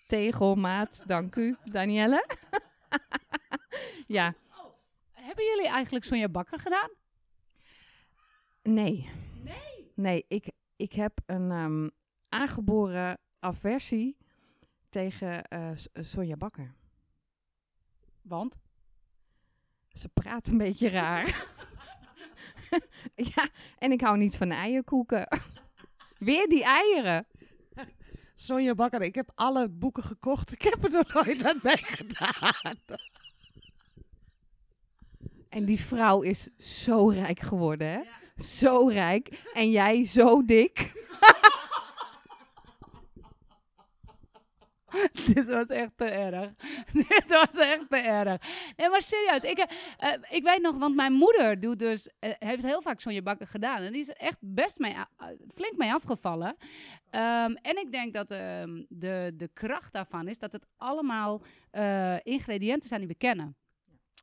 Tegelmaat, 0.07 1.03
dank 1.07 1.37
u, 1.37 1.57
Danielle. 1.65 2.27
ja. 4.17 4.35
Oh, 4.59 4.73
hebben 5.13 5.45
jullie 5.45 5.69
eigenlijk 5.69 6.05
Sonja 6.05 6.29
Bakker 6.29 6.59
gedaan? 6.59 6.91
Nee. 8.63 9.11
Nee? 9.43 9.93
Nee, 9.95 10.25
ik, 10.29 10.51
ik 10.77 10.93
heb 10.93 11.21
een 11.27 11.51
um, 11.51 11.91
aangeboren 12.29 13.19
aversie 13.41 14.17
tegen 14.89 15.43
uh, 15.53 15.71
Sonja 15.95 16.37
Bakker. 16.37 16.75
Want? 18.23 18.59
Ze 19.89 20.09
praat 20.09 20.49
een 20.49 20.59
beetje 20.59 20.89
raar. 20.89 21.45
ja, 23.35 23.49
en 23.79 23.93
ik 23.93 24.01
hou 24.01 24.17
niet 24.17 24.37
van 24.37 24.51
eierkoeken. 24.51 25.29
Weer 26.19 26.49
die 26.49 26.65
eieren. 26.65 27.27
Sonja 28.39 28.75
Bakker, 28.75 29.03
ik 29.03 29.15
heb 29.15 29.31
alle 29.35 29.69
boeken 29.69 30.03
gekocht. 30.03 30.53
Ik 30.53 30.63
heb 30.63 30.85
er 30.85 30.91
nog 30.91 31.15
nooit 31.15 31.43
wat 31.43 31.63
mee 31.63 31.77
gedaan. 31.77 32.77
En 35.49 35.65
die 35.65 35.81
vrouw 35.81 36.21
is 36.21 36.49
zo 36.59 37.09
rijk 37.09 37.41
geworden, 37.41 37.89
hè? 37.89 37.99
Ja. 37.99 38.43
Zo 38.43 38.87
rijk. 38.89 39.43
En 39.55 39.71
jij 39.71 40.05
zo 40.05 40.45
dik. 40.45 41.05
Dit 45.35 45.49
was 45.49 45.67
echt 45.67 45.93
te 45.97 46.05
erg. 46.05 46.51
Dit 47.09 47.29
was 47.29 47.55
echt 47.55 47.89
te 47.89 47.97
erg. 47.97 48.41
Nee, 48.77 48.89
maar 48.89 49.03
serieus. 49.03 49.43
Ik, 49.43 49.59
uh, 49.59 50.13
ik 50.31 50.43
weet 50.43 50.61
nog, 50.61 50.79
want 50.79 50.95
mijn 50.95 51.13
moeder 51.13 51.61
doet 51.61 51.79
dus, 51.79 52.11
uh, 52.21 52.31
heeft 52.39 52.63
heel 52.63 52.83
vaak 52.83 53.01
Sonja 53.01 53.23
Bakker 53.23 53.47
gedaan. 53.47 53.83
En 53.83 53.93
die 53.93 54.01
is 54.01 54.09
echt 54.09 54.39
best 54.41 54.79
mee, 54.79 54.95
flink 55.55 55.77
mee 55.77 55.93
afgevallen. 55.93 56.57
Um, 57.11 57.55
en 57.55 57.79
ik 57.79 57.93
denk 57.93 58.15
dat 58.15 58.31
um, 58.31 58.87
de, 58.89 59.33
de 59.37 59.51
kracht 59.53 59.93
daarvan 59.93 60.29
is 60.29 60.39
dat 60.39 60.53
het 60.53 60.67
allemaal 60.77 61.43
ingrediënten 62.23 62.89
zijn 62.89 63.01
die 63.01 63.09
we 63.09 63.15
kennen. 63.15 63.57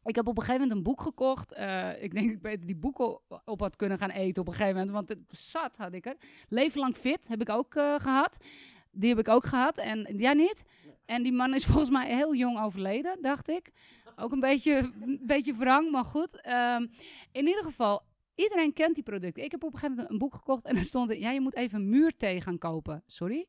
Ik 0.03 0.15
heb 0.15 0.27
op 0.27 0.37
een 0.37 0.43
gegeven 0.43 0.61
moment 0.61 0.77
een 0.77 0.91
boek 0.91 1.01
gekocht. 1.01 1.51
Ik 1.99 2.13
denk 2.13 2.25
dat 2.25 2.35
ik 2.35 2.41
beter 2.41 2.65
die 2.65 2.75
boeken 2.75 3.19
op 3.45 3.59
had 3.59 3.75
kunnen 3.75 3.97
gaan 3.97 4.09
eten 4.09 4.41
op 4.41 4.47
een 4.47 4.53
gegeven 4.53 4.75
moment. 4.75 4.91
Want 4.91 5.09
het 5.09 5.39
zat 5.39 5.77
had 5.77 5.93
ik 5.93 6.05
er. 6.05 6.15
Leven 6.47 6.79
lang 6.79 6.95
fit 6.95 7.27
heb 7.27 7.41
ik 7.41 7.49
ook 7.49 7.73
gehad. 7.73 8.45
Die 8.91 9.09
heb 9.09 9.19
ik 9.19 9.27
ook 9.27 9.45
gehad. 9.45 9.77
En 9.77 10.17
jij 10.17 10.33
niet? 10.33 10.63
En 11.05 11.23
die 11.23 11.31
man 11.31 11.53
is 11.53 11.65
volgens 11.69 11.89
mij 11.89 12.15
heel 12.15 12.35
jong 12.35 12.59
overleden, 12.59 13.17
dacht 13.21 13.49
ik. 13.49 13.71
Ook 14.15 14.31
een 14.31 14.39
beetje, 14.39 14.91
een 15.01 15.19
beetje 15.25 15.53
wrang, 15.53 15.91
maar 15.91 16.03
goed. 16.03 16.47
Um, 16.47 16.89
in 17.31 17.47
ieder 17.47 17.63
geval, 17.63 18.01
iedereen 18.35 18.73
kent 18.73 18.95
die 18.95 19.03
producten. 19.03 19.43
Ik 19.43 19.51
heb 19.51 19.63
op 19.63 19.73
een 19.73 19.79
gegeven 19.79 19.95
moment 19.95 20.13
een 20.13 20.19
boek 20.19 20.35
gekocht 20.35 20.65
en 20.65 20.75
er 20.75 20.83
stond 20.83 21.09
er... 21.09 21.19
Ja, 21.19 21.31
je 21.31 21.41
moet 21.41 21.55
even 21.55 21.89
muurthee 21.89 22.41
gaan 22.41 22.57
kopen. 22.57 23.03
Sorry? 23.07 23.45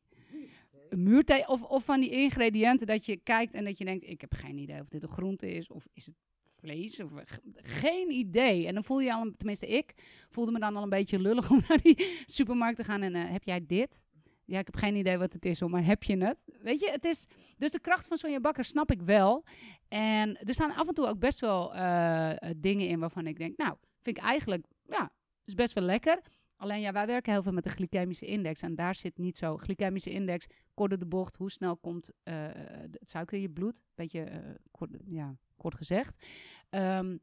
Een 0.89 1.03
muurthee 1.03 1.47
of, 1.47 1.63
of 1.63 1.83
van 1.83 1.99
die 1.99 2.09
ingrediënten 2.09 2.87
dat 2.87 3.05
je 3.05 3.17
kijkt 3.17 3.53
en 3.53 3.63
dat 3.63 3.77
je 3.77 3.85
denkt... 3.85 4.03
Ik 4.03 4.21
heb 4.21 4.33
geen 4.33 4.57
idee 4.57 4.81
of 4.81 4.89
dit 4.89 5.03
een 5.03 5.09
groente 5.09 5.51
is 5.51 5.67
of 5.69 5.87
is 5.93 6.05
het 6.05 6.15
vlees. 6.65 6.99
Of, 6.99 7.11
geen 7.55 8.11
idee. 8.11 8.67
En 8.67 8.73
dan 8.73 8.83
voel 8.83 8.99
je 8.99 9.13
al, 9.13 9.31
tenminste 9.37 9.67
ik, 9.67 9.93
voelde 10.29 10.51
me 10.51 10.59
dan 10.59 10.75
al 10.75 10.83
een 10.83 10.89
beetje 10.89 11.19
lullig 11.19 11.49
om 11.51 11.61
naar 11.67 11.81
die 11.81 12.23
supermarkt 12.25 12.77
te 12.77 12.83
gaan. 12.83 13.01
En 13.01 13.15
uh, 13.15 13.31
heb 13.31 13.43
jij 13.43 13.65
dit? 13.65 14.05
Ja, 14.45 14.59
ik 14.59 14.65
heb 14.65 14.75
geen 14.75 14.95
idee 14.95 15.17
wat 15.17 15.33
het 15.33 15.45
is, 15.45 15.61
maar 15.61 15.85
heb 15.85 16.03
je 16.03 16.17
het? 16.17 16.37
Weet 16.61 16.79
je, 16.79 16.89
het 16.89 17.05
is... 17.05 17.27
Dus 17.57 17.71
de 17.71 17.79
kracht 17.79 18.07
van 18.07 18.17
Sonja 18.17 18.39
Bakker 18.39 18.63
snap 18.63 18.91
ik 18.91 19.01
wel. 19.01 19.43
En 19.87 20.37
er 20.37 20.53
staan 20.53 20.75
af 20.75 20.87
en 20.87 20.93
toe 20.93 21.07
ook 21.07 21.19
best 21.19 21.39
wel 21.39 21.75
uh, 21.75 22.31
dingen 22.57 22.87
in 22.87 22.99
waarvan 22.99 23.27
ik 23.27 23.37
denk... 23.37 23.57
Nou, 23.57 23.75
vind 24.01 24.17
ik 24.17 24.23
eigenlijk... 24.23 24.65
Ja, 24.87 25.11
is 25.45 25.53
best 25.53 25.73
wel 25.73 25.83
lekker. 25.83 26.21
Alleen 26.55 26.81
ja, 26.81 26.91
wij 26.91 27.05
werken 27.05 27.31
heel 27.31 27.43
veel 27.43 27.51
met 27.51 27.63
de 27.63 27.69
glycemische 27.69 28.25
index. 28.25 28.61
En 28.61 28.75
daar 28.75 28.95
zit 28.95 29.17
niet 29.17 29.37
zo... 29.37 29.57
Glycemische 29.57 30.11
index, 30.11 30.45
kort 30.73 30.89
door 30.89 30.99
de 30.99 31.05
bocht. 31.05 31.35
Hoe 31.35 31.51
snel 31.51 31.77
komt 31.77 32.11
uh, 32.23 32.33
het 32.91 33.09
suiker 33.09 33.35
in 33.35 33.41
je 33.41 33.49
bloed? 33.49 33.81
Beetje, 33.95 34.27
kort, 34.71 34.89
ja, 35.05 35.35
kort 35.57 35.75
gezegd. 35.75 36.25
Um, 36.69 37.19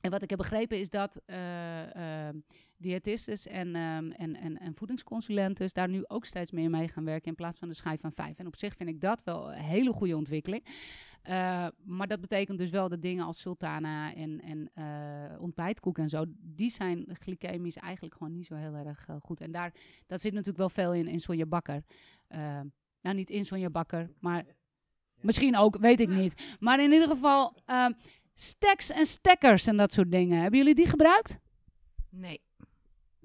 en 0.00 0.10
wat 0.10 0.22
ik 0.22 0.30
heb 0.30 0.38
begrepen 0.38 0.78
is 0.78 0.90
dat 0.90 1.20
uh, 1.26 2.28
diëtistes 2.76 3.46
en, 3.46 3.76
um, 3.76 4.10
en, 4.12 4.36
en, 4.36 4.58
en 4.58 4.74
voedingsconsulenten 4.74 5.68
daar 5.72 5.88
nu 5.88 6.04
ook 6.06 6.24
steeds 6.24 6.50
meer 6.50 6.70
mee 6.70 6.88
gaan 6.88 7.04
werken 7.04 7.28
in 7.28 7.34
plaats 7.34 7.58
van 7.58 7.68
de 7.68 7.74
schijf 7.74 8.00
van 8.00 8.12
vijf. 8.12 8.38
En 8.38 8.46
op 8.46 8.56
zich 8.56 8.74
vind 8.76 8.88
ik 8.88 9.00
dat 9.00 9.22
wel 9.24 9.52
een 9.52 9.62
hele 9.62 9.92
goede 9.92 10.16
ontwikkeling. 10.16 10.64
Uh, 10.64 11.66
maar 11.84 12.06
dat 12.06 12.20
betekent 12.20 12.58
dus 12.58 12.70
wel 12.70 12.88
dat 12.88 13.02
dingen 13.02 13.24
als 13.24 13.40
sultana 13.40 14.14
en, 14.14 14.40
en 14.40 14.70
ontbijtkoek 15.40 15.98
en 15.98 16.08
zo, 16.08 16.24
die 16.28 16.70
zijn 16.70 17.06
glycemisch 17.12 17.76
eigenlijk 17.76 18.14
gewoon 18.14 18.32
niet 18.32 18.46
zo 18.46 18.54
heel 18.54 18.74
erg 18.74 19.08
goed. 19.22 19.40
En 19.40 19.52
daar 19.52 19.72
dat 20.06 20.20
zit 20.20 20.32
natuurlijk 20.32 20.58
wel 20.58 20.68
veel 20.68 20.94
in, 20.94 21.08
in 21.08 21.20
Sonja 21.20 21.46
Bakker. 21.46 21.82
nou, 23.00 23.14
niet 23.14 23.30
in 23.30 23.44
Sonja 23.44 23.70
Bakker, 23.70 24.10
maar 24.20 24.44
misschien 25.20 25.56
ook, 25.56 25.78
weet 25.78 26.00
ik 26.00 26.08
niet. 26.08 26.56
Maar 26.60 26.80
in 26.80 26.92
ieder 26.92 27.08
geval 27.08 27.56
stacks 28.34 28.90
en 28.90 29.06
stekkers 29.06 29.66
en 29.66 29.76
dat 29.76 29.92
soort 29.92 30.10
dingen. 30.10 30.40
Hebben 30.40 30.58
jullie 30.58 30.74
die 30.74 30.86
gebruikt? 30.86 31.38
Nee. 32.10 32.45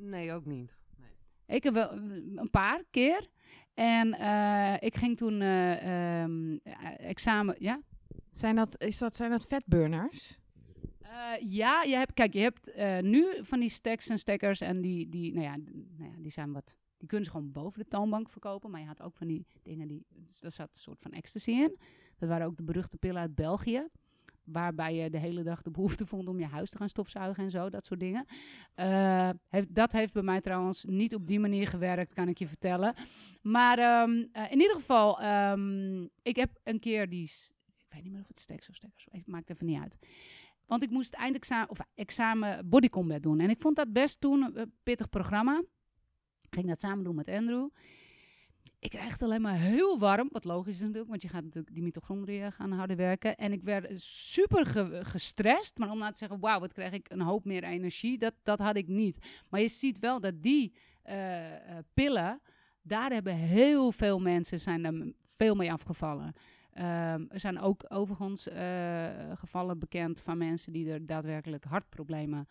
Nee, 0.02 0.34
ook 0.34 0.46
niet. 0.46 0.78
Nee. 0.98 1.10
Ik 1.58 1.64
heb 1.64 1.74
wel 1.74 1.92
een 1.92 2.50
paar 2.52 2.84
keer. 2.92 3.30
En 3.74 4.08
uh, 4.08 4.76
ik 4.80 4.96
ging 4.96 5.18
toen 5.18 5.42
uh, 5.42 6.22
um, 6.22 6.60
examen, 6.98 7.56
ja? 7.60 7.82
Zijn 8.32 8.56
dat, 8.56 8.84
is 8.84 8.98
dat, 8.98 9.16
zijn 9.16 9.32
dat 9.32 9.48
vetburners? 9.48 10.40
Uh, 11.02 11.52
ja, 11.52 11.84
je 11.84 11.96
hebt, 11.96 12.14
kijk, 12.14 12.34
je 12.34 12.40
hebt 12.40 12.76
nu 13.04 13.26
van 13.42 13.60
die 13.60 13.70
stacks 13.70 14.10
en 14.10 14.20
stekkers 14.20 14.62
en 14.62 14.82
die, 14.82 15.10
die, 15.10 15.34
nou 15.34 15.46
ja, 15.46 15.56
nou 15.98 16.12
ja, 16.12 16.18
die 16.18 16.32
zijn 16.32 16.52
wat 16.52 16.76
Die 16.98 17.08
kunnen 17.08 17.26
ze 17.26 17.32
gewoon 17.32 17.52
boven 17.52 17.80
de 17.80 17.88
toonbank 17.88 18.30
verkopen. 18.30 18.72
Maar 18.72 18.80
je 18.80 18.88
had 18.88 19.02
ook 19.02 19.16
van 19.16 19.28
die 19.28 19.46
dingen 19.64 19.88
die. 19.88 20.06
Dus 20.10 20.40
daar 20.40 20.52
zat 20.52 20.70
een 20.74 20.80
soort 20.80 21.02
van 21.02 21.12
ecstasy 21.12 21.52
in. 21.52 21.78
Dat 22.18 22.30
waren 22.30 22.48
ook 22.48 22.58
de 22.58 22.64
beruchte 22.64 22.98
pillen 22.98 23.22
uit 23.22 23.36
België. 23.36 23.88
Waarbij 24.52 24.96
je 24.96 25.10
de 25.10 25.18
hele 25.18 25.44
dag 25.44 25.62
de 25.62 25.72
behoefte 25.72 26.06
vond 26.06 26.28
om 26.28 26.40
je 26.40 26.46
huis 26.46 26.70
te 26.70 26.78
gaan 26.78 26.90
stofzuigen 26.90 27.44
en 27.44 27.52
zo, 27.52 27.70
dat 27.70 27.86
soort 27.86 28.00
dingen. 28.00 28.26
Uh, 28.76 29.30
heeft, 29.48 29.76
dat 29.76 29.92
heeft 29.92 30.14
bij 30.14 30.24
mij 30.24 30.42
trouwens 30.42 30.86
niet 30.86 31.16
op 31.16 31.28
die 31.28 31.40
manier 31.40 31.68
gewerkt, 31.68 32.14
kan 32.14 32.28
ik 32.28 32.38
je 32.38 32.48
vertellen. 32.48 32.94
Maar 33.42 34.02
um, 34.02 34.30
uh, 34.34 34.52
in 34.52 34.60
ieder 34.60 34.76
geval, 34.76 35.24
um, 35.24 36.10
ik 36.22 36.36
heb 36.36 36.60
een 36.64 36.80
keer 36.80 37.10
die. 37.10 37.32
Ik 37.78 37.98
weet 37.98 38.04
niet 38.04 38.12
meer 38.12 38.22
of 38.22 38.28
het 38.28 38.40
steks 38.40 38.70
of 38.70 38.76
stekkers. 38.76 39.08
Maakt 39.26 39.50
even 39.50 39.66
niet 39.66 39.80
uit. 39.80 39.98
Want 40.66 40.84
ik 40.84 40.90
moest 40.90 41.14
eindexamen 41.14 41.70
of 41.70 41.80
examen 41.96 42.70
body 42.70 42.90
combat 42.90 43.24
doen. 43.24 43.40
En 43.40 43.50
ik 43.50 43.60
vond 43.60 43.76
dat 43.76 43.94
best 43.94 44.22
toen 44.22 44.58
een 44.58 44.74
pittig 44.84 45.10
programma. 45.10 45.64
Ik 46.42 46.58
ging 46.58 46.68
dat 46.68 46.80
samen 46.80 47.04
doen 47.04 47.16
met 47.16 47.30
Andrew. 47.30 47.70
Ik 48.82 48.89
krijg 48.89 49.12
het 49.12 49.22
alleen 49.22 49.41
maar 49.41 49.58
heel 49.58 50.00
warm. 50.00 50.30
Wat 50.32 50.44
logisch 50.44 50.74
is 50.74 50.80
natuurlijk, 50.80 51.10
want 51.10 51.22
je 51.22 51.28
gaat 51.28 51.44
natuurlijk 51.44 51.74
die 51.74 51.84
mitochondriën 51.84 52.52
gaan 52.52 52.72
harder 52.72 52.98
werken. 52.98 53.36
En 53.36 53.52
ik 53.52 53.63
werd 53.63 54.02
super 54.02 54.65
ge 54.65 55.00
gestrest. 55.04 55.78
Maar 55.78 55.91
om 55.91 55.98
nou 55.98 56.12
te 56.12 56.17
zeggen, 56.17 56.39
wauw, 56.39 56.60
wat 56.60 56.74
krijg 56.74 56.91
ik 56.91 57.12
een 57.12 57.22
hoop 57.22 57.46
meer 57.46 57.63
energie, 57.63 58.17
dat, 58.17 58.34
dat 58.44 58.60
had 58.60 58.76
ik 58.76 58.88
niet. 58.88 59.17
Maar 59.50 59.62
je 59.62 59.67
ziet 59.67 60.00
wel 60.00 60.20
dat 60.20 60.41
die 60.44 60.74
uh, 61.06 61.50
uh, 61.50 61.56
pillen, 61.94 62.41
daar 62.82 63.12
hebben 63.12 63.36
heel 63.36 63.91
veel 63.91 64.20
mensen 64.20 64.60
zijn 64.60 64.86
er 64.86 65.13
veel 65.26 65.56
mee 65.56 65.72
afgevallen. 65.72 66.34
Um, 66.78 67.30
er 67.30 67.39
zijn 67.39 67.60
ook 67.60 67.86
overigens 67.88 68.48
uh, 68.48 69.08
gevallen 69.34 69.80
bekend 69.80 70.22
van 70.22 70.38
mensen 70.38 70.74
die 70.74 70.91
er 70.91 71.06
daadwerkelijk 71.06 71.63
hartproblemen 71.63 72.48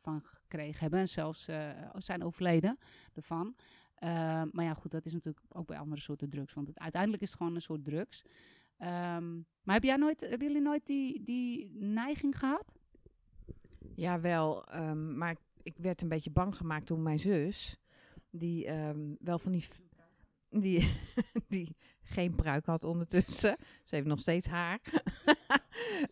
van 0.00 0.20
gekregen 0.22 0.80
hebben. 0.80 1.00
En 1.00 1.08
zelfs 1.08 1.48
zijn 1.96 2.24
overleden 2.24 2.78
ervan. 3.14 3.54
Ehm, 3.98 4.48
maar 4.52 4.64
ja, 4.64 4.74
goed, 4.74 4.90
dat 4.90 5.04
is 5.04 5.12
natuurlijk 5.12 5.44
ook 5.48 5.66
bij 5.66 5.78
andere 5.78 6.00
soorten 6.00 6.30
drugs. 6.30 6.54
Want 6.54 6.66
het, 6.66 6.78
uiteindelijk 6.78 7.22
is 7.22 7.28
het 7.28 7.38
gewoon 7.38 7.54
een 7.54 7.60
soort 7.60 7.84
drugs. 7.84 8.22
Um, 8.78 9.46
maar 9.62 9.74
heb 9.74 9.82
jij 9.82 9.96
nooit, 9.96 10.20
hebben 10.20 10.46
jullie 10.46 10.62
nooit 10.62 10.86
die, 10.86 11.22
die 11.22 11.70
neiging 11.74 12.38
gehad? 12.38 12.78
Ja, 13.94 14.20
wel. 14.20 14.66
maar 14.94 15.36
ik 15.62 15.78
werd 15.78 16.02
een 16.02 16.08
beetje 16.08 16.30
bang 16.30 16.56
gemaakt 16.56 16.86
door 16.86 16.98
mijn 16.98 17.18
zus. 17.18 17.76
Die 18.30 18.68
wel 19.20 19.38
van 19.38 19.52
die 19.52 19.64
die, 20.60 20.98
die 21.48 21.76
geen 22.02 22.34
pruik 22.34 22.66
had 22.66 22.84
ondertussen. 22.84 23.56
Ze 23.84 23.94
heeft 23.94 24.06
nog 24.06 24.18
steeds 24.18 24.46
haar. 24.46 24.80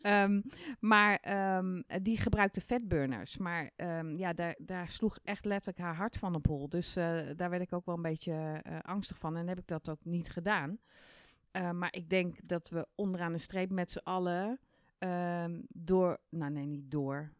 Um, 0.02 0.42
maar 0.92 1.18
um, 1.58 1.84
die 2.02 2.18
gebruikte 2.18 2.60
vetburners. 2.60 3.36
Maar 3.36 3.70
um, 3.76 4.16
ja, 4.16 4.32
daar, 4.32 4.56
daar 4.58 4.88
sloeg 4.88 5.18
echt 5.22 5.44
letterlijk 5.44 5.84
haar 5.84 5.96
hart 5.96 6.16
van 6.16 6.34
op 6.34 6.46
hol. 6.46 6.68
Dus 6.68 6.96
uh, 6.96 7.20
daar 7.36 7.50
werd 7.50 7.62
ik 7.62 7.72
ook 7.72 7.86
wel 7.86 7.94
een 7.94 8.02
beetje 8.02 8.62
uh, 8.68 8.78
angstig 8.80 9.18
van. 9.18 9.36
En 9.36 9.48
heb 9.48 9.58
ik 9.58 9.66
dat 9.66 9.88
ook 9.88 10.04
niet 10.04 10.30
gedaan. 10.30 10.78
Maar 11.72 11.92
ik 11.92 12.08
denk 12.08 12.48
dat 12.48 12.68
we 12.68 12.86
onderaan 12.94 13.32
de 13.32 13.38
streep 13.38 13.70
met 13.70 13.90
z'n 13.90 13.98
allen 13.98 14.60
door... 15.68 16.18
Nou 16.30 16.50
nee, 16.50 16.66
niet 16.66 16.90
door. 16.90 17.32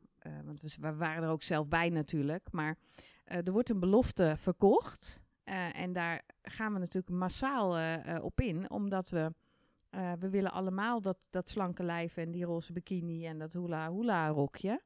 want 0.44 0.60
we, 0.60 0.68
we, 0.80 0.94
waren 0.94 1.22
er 1.22 1.30
ook 1.30 1.42
zelf 1.42 1.68
bij 1.68 1.88
natuurlijk. 1.88 2.48
Maar 2.50 2.78
er 3.24 3.52
wordt 3.52 3.70
een 3.70 3.80
belofte 3.80 4.34
verkocht... 4.38 5.22
En 5.72 5.92
daar 5.92 6.22
gaan 6.42 6.72
we 6.72 6.78
natuurlijk 6.78 7.08
massaal 7.08 7.98
op 8.22 8.40
in, 8.40 8.70
omdat 8.70 9.10
we, 9.10 9.34
we 10.18 10.28
willen 10.30 10.52
allemaal 10.52 11.00
dat, 11.00 11.18
dat 11.30 11.48
slanke 11.48 11.83
lijf 11.83 12.16
en 12.16 12.30
die 12.30 12.44
roze 12.44 12.72
bikini 12.72 13.26
en 13.26 13.38
dat 13.38 13.52
hula 13.52 13.92
hula 13.92 14.28
rokje. 14.28 14.80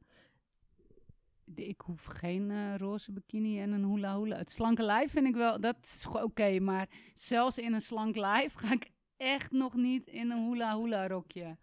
Ik 1.55 1.81
hoef 1.81 2.05
geen 2.05 2.79
roze 2.79 3.13
bikini 3.13 3.61
en 3.61 3.73
een 3.73 3.85
hula 3.85 4.19
hula. 4.19 4.37
Het 4.37 4.51
slanke 4.51 4.83
lijf 4.83 5.13
vind 5.13 5.27
ik 5.27 5.35
wel, 5.35 5.61
dat 5.61 5.77
is 5.83 6.07
oké, 6.07 6.23
okay, 6.23 6.59
maar 6.59 6.89
zelfs 7.15 7.59
in 7.59 7.73
een 7.73 7.81
slank 7.81 8.17
lijf 8.17 8.55
ga 8.55 8.73
ik 8.73 8.91
echt 9.17 9.53
nog 9.53 9.75
niet 9.75 10.07
in 10.07 10.31
een 10.31 10.49
hula 10.49 10.79
hula 10.79 11.07
rokje. 11.07 11.57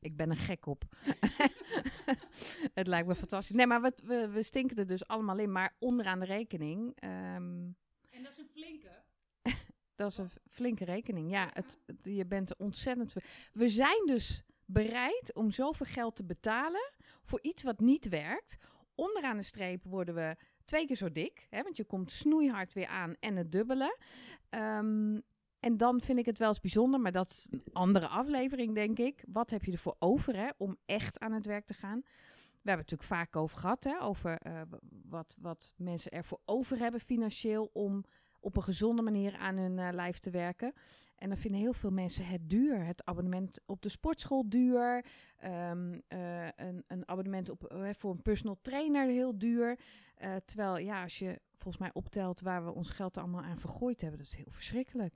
Ik 0.00 0.16
ben 0.16 0.30
er 0.30 0.36
gek 0.36 0.66
op. 0.66 0.84
het 2.74 2.86
lijkt 2.86 3.08
me 3.08 3.14
fantastisch. 3.14 3.56
Nee, 3.56 3.66
maar 3.66 3.80
we, 3.80 3.92
we, 4.04 4.28
we, 4.28 4.42
stinken 4.42 4.76
er 4.76 4.86
dus 4.86 5.06
allemaal 5.06 5.38
in. 5.38 5.52
Maar 5.52 5.74
onderaan 5.78 6.18
de 6.18 6.24
rekening 6.24 7.04
um, 7.04 7.76
en 8.10 8.22
dat 8.22 8.32
is 8.32 8.38
een 8.38 8.48
flinke. 8.52 9.01
Dat 10.02 10.10
is 10.10 10.18
een 10.18 10.30
flinke 10.48 10.84
rekening. 10.84 11.30
Ja, 11.30 11.50
het, 11.52 11.78
je 12.02 12.26
bent 12.26 12.56
ontzettend. 12.56 13.14
We 13.52 13.68
zijn 13.68 14.06
dus 14.06 14.42
bereid 14.64 15.34
om 15.34 15.50
zoveel 15.50 15.86
geld 15.86 16.16
te 16.16 16.24
betalen 16.24 16.92
voor 17.22 17.38
iets 17.42 17.62
wat 17.62 17.80
niet 17.80 18.08
werkt. 18.08 18.56
Onderaan 18.94 19.36
de 19.36 19.42
streep 19.42 19.84
worden 19.84 20.14
we 20.14 20.36
twee 20.64 20.86
keer 20.86 20.96
zo 20.96 21.12
dik, 21.12 21.46
hè, 21.50 21.62
want 21.62 21.76
je 21.76 21.84
komt 21.84 22.10
snoeihard 22.10 22.72
weer 22.72 22.86
aan 22.86 23.14
en 23.20 23.36
het 23.36 23.52
dubbele. 23.52 23.98
Um, 24.50 25.22
en 25.60 25.76
dan 25.76 26.00
vind 26.00 26.18
ik 26.18 26.26
het 26.26 26.38
wel 26.38 26.48
eens 26.48 26.60
bijzonder, 26.60 27.00
maar 27.00 27.12
dat 27.12 27.30
is 27.30 27.48
een 27.50 27.64
andere 27.72 28.08
aflevering, 28.08 28.74
denk 28.74 28.98
ik. 28.98 29.24
Wat 29.26 29.50
heb 29.50 29.64
je 29.64 29.72
ervoor 29.72 29.96
over 29.98 30.36
hè, 30.36 30.48
om 30.56 30.76
echt 30.86 31.20
aan 31.20 31.32
het 31.32 31.46
werk 31.46 31.66
te 31.66 31.74
gaan? 31.74 32.00
We 32.00 32.68
hebben 32.68 32.84
het 32.86 32.90
natuurlijk 32.90 33.22
vaak 33.22 33.36
over 33.36 33.58
gehad, 33.58 33.84
hè, 33.84 34.02
over 34.02 34.46
uh, 34.46 34.60
wat, 35.08 35.36
wat 35.38 35.74
mensen 35.76 36.10
ervoor 36.10 36.40
over 36.44 36.78
hebben 36.78 37.00
financieel 37.00 37.70
om 37.72 38.04
op 38.42 38.56
een 38.56 38.62
gezonde 38.62 39.02
manier 39.02 39.36
aan 39.36 39.56
hun 39.56 39.78
uh, 39.78 39.88
lijf 39.92 40.18
te 40.18 40.30
werken. 40.30 40.72
En 41.16 41.28
dan 41.28 41.38
vinden 41.38 41.60
heel 41.60 41.72
veel 41.72 41.90
mensen 41.90 42.26
het 42.26 42.50
duur. 42.50 42.84
Het 42.84 43.04
abonnement 43.04 43.60
op 43.66 43.82
de 43.82 43.88
sportschool 43.88 44.48
duur. 44.48 45.04
Um, 45.44 46.02
uh, 46.08 46.46
een, 46.56 46.84
een, 46.86 47.08
abonnement 47.08 47.50
op, 47.50 47.74
voor 47.98 48.10
een 48.10 48.22
personal 48.22 48.58
trainer 48.60 49.06
heel 49.06 49.38
duur. 49.38 49.78
terwijl, 50.44 50.78
ja, 50.78 51.02
als 51.02 51.18
je 51.18 51.40
volgens 51.52 51.78
mij 51.78 51.90
optelt 51.92 52.40
waar 52.40 52.64
we 52.64 52.74
ons 52.74 52.90
geld 52.90 53.18
allemaal 53.18 53.42
aan 53.42 53.58
vergooid 53.58 54.00
hebben, 54.00 54.18
dat 54.18 54.28
is 54.28 54.34
heel 54.34 54.50
verschrikkelijk. 54.50 55.14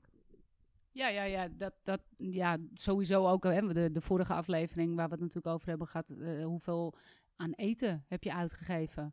Ja, 0.91 1.09
ja, 1.09 1.23
ja, 1.23 1.49
dat, 1.49 1.75
dat, 1.83 2.01
ja 2.17 2.59
sowieso 2.75 3.27
ook. 3.29 3.45
Hè, 3.45 3.73
de, 3.73 3.93
de 3.93 4.01
vorige 4.01 4.35
aflevering 4.35 4.97
waar 4.97 5.07
we 5.07 5.13
het 5.13 5.21
natuurlijk 5.21 5.55
over 5.55 5.69
hebben 5.69 5.87
gehad. 5.87 6.15
hoeveel 6.43 6.95
aan 7.37 7.53
eten 7.53 8.05
heb 8.09 8.23
je 8.23 8.35
uitgegeven? 8.35 9.11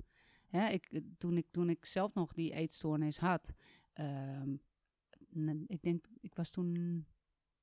Hè, 0.47 0.67
ik, 0.67 1.01
toen, 1.17 1.37
ik, 1.37 1.45
toen 1.51 1.69
ik 1.69 1.85
zelf 1.85 2.13
nog 2.13 2.33
die 2.33 2.53
eetstoornis 2.53 3.17
had, 3.17 3.53
um, 3.99 4.61
ik 5.67 5.81
denk, 5.81 6.05
ik 6.21 6.35
was 6.35 6.49
toen 6.49 6.67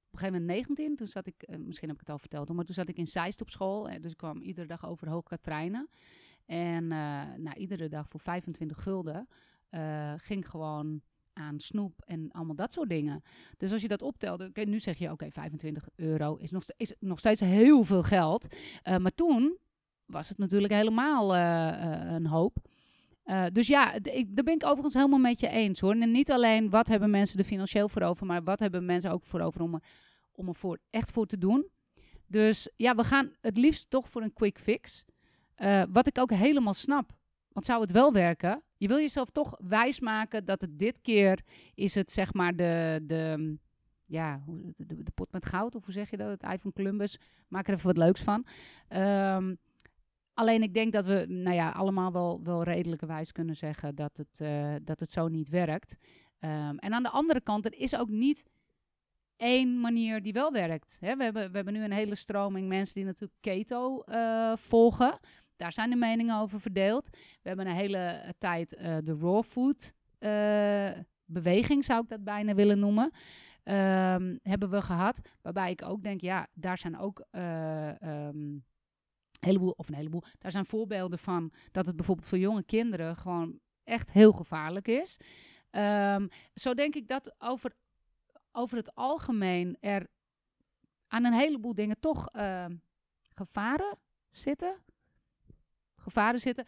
op 0.06 0.12
een 0.12 0.18
gegeven 0.18 0.40
moment 0.40 0.68
19. 0.68 0.96
Toen 0.96 1.08
zat 1.08 1.26
ik, 1.26 1.44
uh, 1.48 1.56
misschien 1.56 1.88
heb 1.88 1.96
ik 1.96 2.06
het 2.06 2.10
al 2.10 2.18
verteld, 2.18 2.52
maar 2.52 2.64
toen 2.64 2.74
zat 2.74 2.88
ik 2.88 2.96
in 2.96 3.06
Zeist 3.06 3.40
op 3.40 3.50
school. 3.50 3.88
En 3.88 4.00
dus 4.00 4.10
ik 4.10 4.16
kwam 4.16 4.40
iedere 4.40 4.66
dag 4.66 4.86
over 4.86 5.08
Hoogkaterijnen. 5.08 5.88
En 6.46 6.84
uh, 6.84 6.90
nou, 7.36 7.56
iedere 7.56 7.88
dag 7.88 8.08
voor 8.08 8.20
25 8.20 8.82
gulden 8.82 9.28
ging 10.16 10.48
gewoon 10.48 11.02
aan 11.32 11.60
snoep 11.60 12.02
en 12.04 12.30
allemaal 12.30 12.54
dat 12.54 12.72
soort 12.72 12.88
dingen. 12.88 13.22
Dus 13.56 13.72
als 13.72 13.82
je 13.82 13.88
dat 13.88 14.02
optelde, 14.02 14.46
okay, 14.46 14.64
nu 14.64 14.80
zeg 14.80 14.98
je 14.98 15.04
oké, 15.04 15.12
okay, 15.12 15.30
25 15.30 15.88
euro 15.96 16.36
is 16.36 16.50
nog, 16.50 16.64
is 16.76 16.94
nog 16.98 17.18
steeds 17.18 17.40
heel 17.40 17.84
veel 17.84 18.02
geld. 18.02 18.56
maar 18.84 19.14
toen 19.14 19.58
was 20.06 20.28
het 20.28 20.38
natuurlijk 20.38 20.72
helemaal 20.72 21.36
een 21.36 22.26
hoop. 22.26 22.56
Uh, 23.30 23.44
dus 23.52 23.66
ja, 23.66 23.92
ik, 23.92 24.36
daar 24.36 24.44
ben 24.44 24.54
ik 24.54 24.64
overigens 24.64 24.94
helemaal 24.94 25.18
met 25.18 25.40
je 25.40 25.48
eens 25.48 25.80
hoor. 25.80 25.94
En 25.94 26.10
niet 26.10 26.30
alleen 26.30 26.70
wat 26.70 26.88
hebben 26.88 27.10
mensen 27.10 27.38
er 27.38 27.44
financieel 27.44 27.88
voor 27.88 28.02
over, 28.02 28.26
maar 28.26 28.42
wat 28.42 28.60
hebben 28.60 28.84
mensen 28.84 29.10
ook 29.10 29.24
voor 29.24 29.40
over 29.40 29.60
om 29.62 29.74
er, 29.74 29.82
om 30.32 30.48
er 30.48 30.54
voor, 30.54 30.78
echt 30.90 31.10
voor 31.10 31.26
te 31.26 31.38
doen. 31.38 31.68
Dus 32.26 32.70
ja, 32.76 32.94
we 32.94 33.04
gaan 33.04 33.32
het 33.40 33.56
liefst 33.56 33.90
toch 33.90 34.08
voor 34.08 34.22
een 34.22 34.32
quick 34.32 34.58
fix. 34.58 35.04
Uh, 35.56 35.82
wat 35.90 36.06
ik 36.06 36.18
ook 36.18 36.30
helemaal 36.30 36.74
snap. 36.74 37.12
Want 37.52 37.66
zou 37.66 37.80
het 37.80 37.90
wel 37.90 38.12
werken? 38.12 38.62
Je 38.76 38.88
wil 38.88 38.98
jezelf 38.98 39.30
toch 39.30 39.54
wijsmaken 39.58 40.44
dat 40.44 40.60
het 40.60 40.78
dit 40.78 41.00
keer 41.00 41.40
is 41.74 41.94
het 41.94 42.10
zeg 42.10 42.34
maar 42.34 42.56
de, 42.56 43.00
de, 43.02 43.56
ja, 44.02 44.42
de, 44.46 44.72
de, 44.76 45.02
de 45.02 45.10
pot 45.10 45.32
met 45.32 45.46
goud. 45.46 45.74
Of 45.74 45.84
hoe 45.84 45.92
zeg 45.92 46.10
je 46.10 46.16
dat? 46.16 46.28
Het 46.28 46.42
ei 46.42 46.58
van 46.58 46.72
Columbus. 46.72 47.18
Maak 47.48 47.68
er 47.68 47.74
even 47.74 47.86
wat 47.86 47.96
leuks 47.96 48.20
van. 48.20 48.46
Um, 48.88 49.58
Alleen 50.40 50.62
ik 50.62 50.74
denk 50.74 50.92
dat 50.92 51.04
we 51.04 51.24
nou 51.28 51.56
ja, 51.56 51.70
allemaal 51.70 52.12
wel, 52.12 52.40
wel 52.42 52.62
redelijkerwijs 52.62 53.32
kunnen 53.32 53.56
zeggen 53.56 53.94
dat 53.94 54.16
het, 54.16 54.40
uh, 54.42 54.74
dat 54.82 55.00
het 55.00 55.10
zo 55.10 55.28
niet 55.28 55.48
werkt. 55.48 55.96
Um, 56.40 56.78
en 56.78 56.92
aan 56.92 57.02
de 57.02 57.08
andere 57.08 57.40
kant, 57.40 57.64
er 57.64 57.74
is 57.74 57.96
ook 57.96 58.08
niet 58.08 58.44
één 59.36 59.80
manier 59.80 60.22
die 60.22 60.32
wel 60.32 60.52
werkt. 60.52 60.96
Hè? 61.00 61.16
We, 61.16 61.22
hebben, 61.22 61.50
we 61.50 61.56
hebben 61.56 61.74
nu 61.74 61.84
een 61.84 61.92
hele 61.92 62.14
stroming 62.14 62.68
mensen 62.68 62.94
die 62.94 63.04
natuurlijk 63.04 63.40
keto 63.40 64.02
uh, 64.06 64.52
volgen. 64.56 65.18
Daar 65.56 65.72
zijn 65.72 65.90
de 65.90 65.96
meningen 65.96 66.40
over 66.40 66.60
verdeeld. 66.60 67.08
We 67.42 67.48
hebben 67.48 67.66
een 67.66 67.76
hele 67.76 68.34
tijd 68.38 68.76
uh, 68.76 68.96
de 69.02 69.16
raw 69.20 69.42
food 69.42 69.92
beweging, 71.24 71.84
zou 71.84 72.02
ik 72.02 72.08
dat 72.08 72.24
bijna 72.24 72.54
willen 72.54 72.78
noemen. 72.78 73.04
Um, 73.04 74.38
hebben 74.42 74.70
we 74.70 74.82
gehad. 74.82 75.20
Waarbij 75.42 75.70
ik 75.70 75.84
ook 75.84 76.02
denk, 76.02 76.20
ja, 76.20 76.46
daar 76.54 76.78
zijn 76.78 76.98
ook 76.98 77.24
um, 77.30 78.64
heleboel, 79.40 79.70
of 79.70 79.88
een 79.88 79.94
heleboel, 79.94 80.22
daar 80.38 80.50
zijn 80.50 80.66
voorbeelden 80.66 81.18
van 81.18 81.52
dat 81.72 81.86
het 81.86 81.96
bijvoorbeeld 81.96 82.28
voor 82.28 82.38
jonge 82.38 82.62
kinderen 82.62 83.16
gewoon 83.16 83.60
echt 83.84 84.12
heel 84.12 84.32
gevaarlijk 84.32 84.88
is. 84.88 85.16
Um, 85.70 86.28
zo 86.54 86.74
denk 86.74 86.94
ik 86.94 87.08
dat 87.08 87.34
over, 87.38 87.72
over 88.52 88.76
het 88.76 88.94
algemeen 88.94 89.76
er 89.80 90.06
aan 91.08 91.24
een 91.24 91.32
heleboel 91.32 91.74
dingen 91.74 92.00
toch 92.00 92.28
uh, 92.32 92.64
gevaren 93.34 93.98
zitten. 94.30 94.76
Gevaren 95.96 96.40
zitten. 96.40 96.66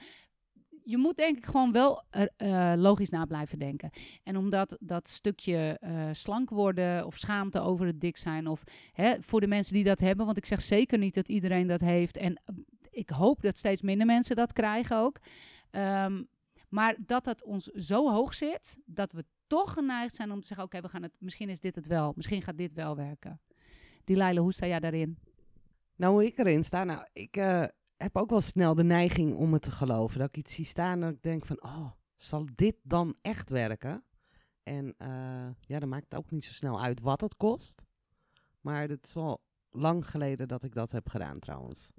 Je 0.85 0.97
moet 0.97 1.17
denk 1.17 1.37
ik 1.37 1.47
gewoon 1.47 1.73
wel 1.73 2.03
eh, 2.37 2.73
logisch 2.77 3.11
na 3.11 3.25
blijven 3.25 3.59
denken. 3.59 3.91
En 4.23 4.37
omdat 4.37 4.77
dat 4.81 5.09
stukje 5.09 5.79
eh, 5.81 6.09
slank 6.13 6.51
worden 6.51 7.07
of 7.07 7.17
schaamte 7.17 7.61
over 7.61 7.87
het 7.87 8.01
dik 8.01 8.17
zijn, 8.17 8.47
of 8.47 8.65
hè, 8.93 9.23
voor 9.23 9.41
de 9.41 9.47
mensen 9.47 9.75
die 9.75 9.85
dat 9.85 10.01
hebben, 10.01 10.27
want 10.27 10.39
ik 10.39 10.47
zeg 10.47 10.61
zeker 10.61 10.99
niet 10.99 11.15
dat 11.15 11.29
iedereen 11.29 11.67
dat 11.67 11.81
heeft. 11.81 12.17
En 12.17 12.35
eh, 12.35 12.55
ik 12.91 13.11
hoop 13.11 13.43
dat 13.43 13.59
steeds 13.59 13.83
minder 13.83 14.07
mensen 14.07 14.37
dat 14.37 14.53
krijgen 14.53 14.97
ook. 14.97 15.19
Ehm, 15.71 16.23
maar 16.69 16.97
dat 17.07 17.27
het 17.27 17.45
ons 17.45 17.65
zo 17.65 18.11
hoog 18.11 18.35
zit, 18.35 18.77
dat 18.85 19.13
we 19.13 19.25
toch 19.47 19.73
geneigd 19.73 20.15
zijn 20.15 20.33
om 20.33 20.41
te 20.41 20.47
zeggen: 20.47 20.67
oké, 20.67 20.81
we 20.81 20.89
gaan 20.89 21.03
het. 21.03 21.13
Misschien 21.19 21.49
is 21.49 21.61
dit 21.61 21.75
het 21.75 21.87
wel. 21.87 22.13
Misschien 22.17 22.43
gaat 22.43 22.57
dit 22.57 22.73
wel 22.73 22.97
werken. 22.97 23.41
Die 24.05 24.17
Leila, 24.17 24.41
hoe 24.41 24.53
sta 24.53 24.67
jij 24.67 24.81
daarin? 24.81 25.19
Nou, 25.97 26.13
hoe 26.13 26.25
ik 26.25 26.39
erin 26.39 26.65
sta, 26.65 26.85
nou, 26.85 27.07
ik 27.13 27.37
heb 28.03 28.17
ook 28.17 28.31
wel 28.31 28.41
snel 28.41 28.75
de 28.75 28.85
neiging 28.85 29.35
om 29.35 29.53
het 29.53 29.63
te 29.63 29.71
geloven. 29.71 30.19
Dat 30.19 30.29
ik 30.29 30.37
iets 30.37 30.55
zie 30.55 30.65
staan 30.65 31.03
en 31.03 31.13
ik 31.13 31.23
denk 31.23 31.45
van, 31.45 31.63
oh, 31.63 31.91
zal 32.15 32.47
dit 32.55 32.77
dan 32.83 33.17
echt 33.21 33.51
werken? 33.51 34.05
En 34.63 34.95
eh, 34.99 35.49
ja, 35.61 35.79
dan 35.79 35.89
maakt 35.89 36.05
het 36.09 36.15
ook 36.15 36.31
niet 36.31 36.45
zo 36.45 36.53
snel 36.53 36.83
uit 36.83 37.01
wat 37.01 37.21
het 37.21 37.37
kost. 37.37 37.83
Maar 38.61 38.89
het 38.89 39.05
is 39.05 39.13
wel 39.13 39.41
lang 39.71 40.11
geleden 40.11 40.49
dat 40.49 40.65
ik 40.65 40.75
dat 40.75 40.91
heb 40.91 41.09
gedaan 41.09 41.39
trouwens. 41.39 41.93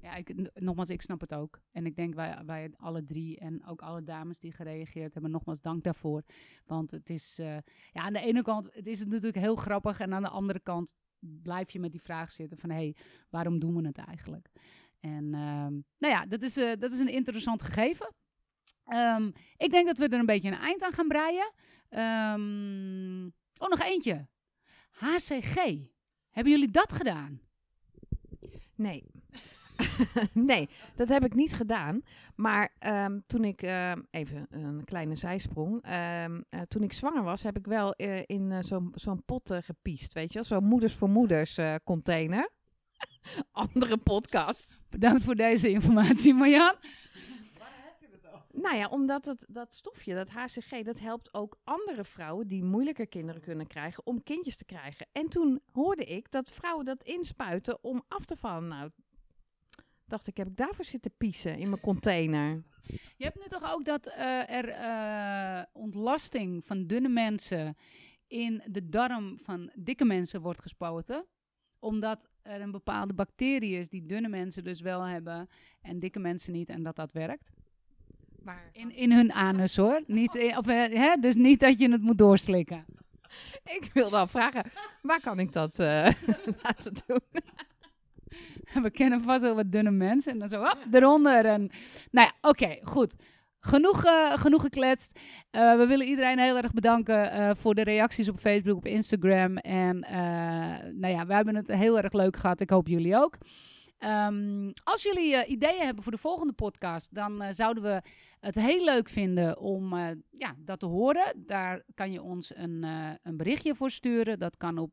Ja, 0.00 0.14
ik, 0.14 0.60
nogmaals, 0.60 0.88
ik 0.88 1.02
snap 1.02 1.20
het 1.20 1.34
ook. 1.34 1.60
En 1.70 1.86
ik 1.86 1.96
denk 1.96 2.14
wij, 2.14 2.42
wij 2.46 2.70
alle 2.76 3.04
drie 3.04 3.38
en 3.38 3.66
ook 3.66 3.82
alle 3.82 4.04
dames 4.04 4.38
die 4.38 4.52
gereageerd 4.52 5.12
hebben, 5.12 5.32
nogmaals 5.32 5.60
dank 5.60 5.84
daarvoor. 5.84 6.22
Want 6.66 6.90
het 6.90 7.10
is, 7.10 7.38
eh, 7.38 7.56
ja, 7.92 8.02
aan 8.02 8.12
de 8.12 8.20
ene 8.20 8.42
kant 8.42 8.74
het 8.74 8.86
is 8.86 9.04
natuurlijk 9.04 9.36
heel 9.36 9.56
grappig 9.56 10.00
en 10.00 10.12
aan 10.14 10.22
de 10.22 10.28
andere 10.28 10.60
kant 10.60 10.94
blijf 11.18 11.70
je 11.70 11.80
met 11.80 11.92
die 11.92 12.00
vraag 12.00 12.32
zitten 12.32 12.58
van, 12.58 12.70
hé, 12.70 12.76
hey, 12.76 12.96
waarom 13.30 13.58
doen 13.58 13.76
we 13.76 13.86
het 13.86 13.98
eigenlijk? 13.98 14.50
En 15.00 15.34
ehm, 15.34 15.72
nou 15.98 16.14
ja, 16.14 16.26
dat 16.26 16.42
is, 16.42 16.56
eh, 16.56 16.72
dat 16.78 16.92
is 16.92 16.98
een 16.98 17.12
interessant 17.12 17.62
gegeven. 17.62 18.14
Ehm, 18.84 19.30
ik 19.56 19.70
denk 19.70 19.86
dat 19.86 19.98
we 19.98 20.08
er 20.08 20.18
een 20.18 20.26
beetje 20.26 20.50
een 20.50 20.58
eind 20.58 20.82
aan 20.82 20.92
gaan 20.92 21.08
breien. 21.08 21.52
Ehm, 21.88 23.26
oh, 23.58 23.68
nog 23.68 23.80
eentje. 23.80 24.28
HCG. 24.90 25.54
Hebben 26.30 26.52
jullie 26.52 26.70
dat 26.70 26.92
gedaan? 26.92 27.40
Nee. 28.74 29.04
nee, 30.32 30.68
dat 30.94 31.08
heb 31.08 31.24
ik 31.24 31.34
niet 31.34 31.54
gedaan. 31.54 32.02
Maar 32.34 32.72
toen 33.26 33.44
ik, 33.44 33.62
even 34.10 34.46
een 34.50 34.84
kleine 34.84 35.14
zijsprong. 35.14 35.82
eh, 35.82 36.24
toen 36.68 36.82
ik 36.82 36.92
zwanger 36.92 37.22
was, 37.22 37.42
heb 37.42 37.56
ik 37.56 37.66
wel 37.66 37.92
eh, 37.92 38.22
in 38.26 38.64
zo'n 38.64 38.92
zo'n 38.94 39.24
pot 39.24 39.54
gepiest. 39.60 40.14
Weet 40.14 40.32
je 40.32 40.34
wel, 40.34 40.44
zo'n 40.44 40.68
moeders 40.68 40.94
voor 40.94 41.08
moeders 41.08 41.58
container. 41.84 42.50
Andere 43.52 43.96
podcast. 43.96 44.77
Bedankt 44.90 45.22
voor 45.22 45.34
deze 45.34 45.70
informatie, 45.70 46.34
Marjan. 46.34 46.74
Nou 48.52 48.76
ja, 48.76 48.88
omdat 48.88 49.24
het, 49.24 49.46
dat 49.48 49.74
stofje, 49.74 50.14
dat 50.14 50.30
HCG, 50.30 50.84
dat 50.84 50.98
helpt 50.98 51.34
ook 51.34 51.58
andere 51.64 52.04
vrouwen 52.04 52.48
die 52.48 52.64
moeilijker 52.64 53.08
kinderen 53.08 53.42
kunnen 53.42 53.66
krijgen 53.66 54.06
om 54.06 54.22
kindjes 54.22 54.56
te 54.56 54.64
krijgen. 54.64 55.06
En 55.12 55.28
toen 55.28 55.60
hoorde 55.72 56.04
ik 56.04 56.30
dat 56.30 56.50
vrouwen 56.50 56.84
dat 56.84 57.02
inspuiten 57.02 57.84
om 57.84 58.02
af 58.08 58.24
te 58.24 58.36
vallen. 58.36 58.68
Nou, 58.68 58.90
dacht 60.04 60.26
ik, 60.26 60.36
heb 60.36 60.46
ik 60.46 60.56
daarvoor 60.56 60.84
zitten 60.84 61.14
piezen 61.16 61.58
in 61.58 61.68
mijn 61.68 61.80
container? 61.80 62.62
Je 63.16 63.24
hebt 63.24 63.38
nu 63.38 63.46
toch 63.48 63.72
ook 63.72 63.84
dat 63.84 64.06
eh, 64.06 64.50
er 64.50 64.68
eh, 64.68 65.64
ontlasting 65.72 66.64
van 66.64 66.86
dunne 66.86 67.08
mensen 67.08 67.76
in 68.26 68.62
de 68.66 68.88
darm 68.88 69.38
van 69.38 69.70
dikke 69.78 70.04
mensen 70.04 70.40
wordt 70.40 70.62
gespoten. 70.62 71.26
Omdat 71.78 72.28
er 72.48 72.60
een 72.60 72.70
bepaalde 72.70 73.14
bacterie 73.14 73.78
is 73.78 73.88
die 73.88 74.06
dunne 74.06 74.28
mensen 74.28 74.64
dus 74.64 74.80
wel 74.80 75.02
hebben 75.02 75.48
en 75.82 75.98
dikke 75.98 76.18
mensen 76.18 76.52
niet 76.52 76.68
en 76.68 76.82
dat 76.82 76.96
dat 76.96 77.12
werkt. 77.12 77.50
Waar? 78.42 78.68
In, 78.72 78.90
in 78.94 79.12
hun 79.12 79.32
anus 79.32 79.76
hoor. 79.76 80.02
Niet, 80.06 80.34
in- 80.34 80.56
of, 80.56 80.66
eh, 80.66 80.94
hè? 80.94 81.16
Dus 81.16 81.34
niet 81.34 81.60
dat 81.60 81.78
je 81.78 81.90
het 81.90 82.02
moet 82.02 82.18
doorslikken. 82.18 82.84
Ik 83.78 83.90
wilde 83.92 84.16
al 84.16 84.26
vragen, 84.26 84.64
waar 85.02 85.20
kan 85.20 85.38
ik 85.38 85.52
dat 85.52 85.78
eh, 85.78 86.10
laten 86.62 86.92
doen? 87.06 87.20
We 88.82 88.90
kennen 88.90 89.22
vast 89.22 89.42
wel 89.42 89.54
wat 89.54 89.72
dunne 89.72 89.90
mensen. 89.90 90.32
En 90.32 90.38
dan 90.38 90.48
zo, 90.48 90.62
hop, 90.62 90.78
eronder. 90.92 91.44
En, 91.46 91.70
nou 92.10 92.30
ja, 92.32 92.48
oké, 92.48 92.78
goed. 92.82 93.14
Genoeg, 93.68 94.04
eh, 94.04 94.32
genoeg 94.32 94.62
gekletst. 94.62 95.20
Eh, 95.50 95.76
we 95.76 95.86
willen 95.86 96.06
iedereen 96.06 96.38
heel 96.38 96.56
erg 96.56 96.72
bedanken 96.72 97.30
eh, 97.30 97.50
voor 97.54 97.74
de 97.74 97.82
reacties 97.82 98.28
op 98.28 98.38
Facebook, 98.38 98.76
op 98.76 98.86
Instagram. 98.86 99.56
En 99.56 99.98
nou 100.94 101.14
ja, 101.14 101.26
we 101.26 101.34
hebben 101.34 101.54
het 101.54 101.68
heel 101.68 101.98
erg 101.98 102.12
leuk 102.12 102.36
gehad. 102.36 102.60
Ik 102.60 102.70
hoop 102.70 102.88
jullie 102.88 103.16
ook. 103.16 103.38
Ehm, 103.98 104.70
als 104.84 105.02
jullie 105.02 105.46
ideeën 105.46 105.84
hebben 105.84 106.02
voor 106.02 106.12
de 106.12 106.18
volgende 106.18 106.52
podcast, 106.52 107.14
dan 107.14 107.54
zouden 107.54 107.82
we 107.82 108.02
het 108.40 108.54
heel 108.54 108.84
leuk 108.84 109.08
vinden 109.08 109.58
om 109.58 109.96
ja, 110.30 110.54
dat 110.58 110.80
te 110.80 110.86
horen. 110.86 111.44
Daar 111.46 111.82
kan 111.94 112.12
je 112.12 112.22
ons 112.22 112.56
een, 112.56 112.86
een 113.22 113.36
berichtje 113.36 113.74
voor 113.74 113.90
sturen. 113.90 114.38
Dat 114.38 114.56
kan 114.56 114.78
op 114.78 114.92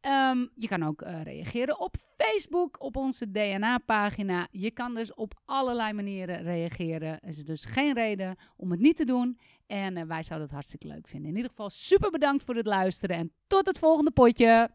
Ehm, 0.00 0.46
je 0.54 0.68
kan 0.68 0.82
ook 0.82 1.02
eh, 1.02 1.22
reageren 1.22 1.80
op 1.80 1.96
Facebook, 2.16 2.82
op 2.82 2.96
onze 2.96 3.30
DNA-pagina. 3.30 4.48
Je 4.50 4.70
kan 4.70 4.94
dus 4.94 5.14
op 5.14 5.40
allerlei 5.44 5.92
manieren 5.92 6.42
reageren. 6.42 7.20
Er 7.20 7.28
is 7.28 7.44
dus 7.44 7.64
geen 7.64 7.94
reden 7.94 8.36
om 8.56 8.70
het 8.70 8.80
niet 8.80 8.96
te 8.96 9.04
doen. 9.04 9.38
En 9.66 9.96
eh, 9.96 10.04
wij 10.04 10.22
zouden 10.22 10.46
het 10.46 10.54
hartstikke 10.54 10.86
leuk 10.86 11.08
vinden. 11.08 11.30
In 11.30 11.36
ieder 11.36 11.50
geval 11.50 11.70
super 11.70 12.10
bedankt 12.10 12.44
voor 12.44 12.54
het 12.54 12.66
luisteren 12.66 13.16
en 13.16 13.32
tot 13.46 13.66
het 13.66 13.78
volgende 13.78 14.10
potje. 14.10 14.70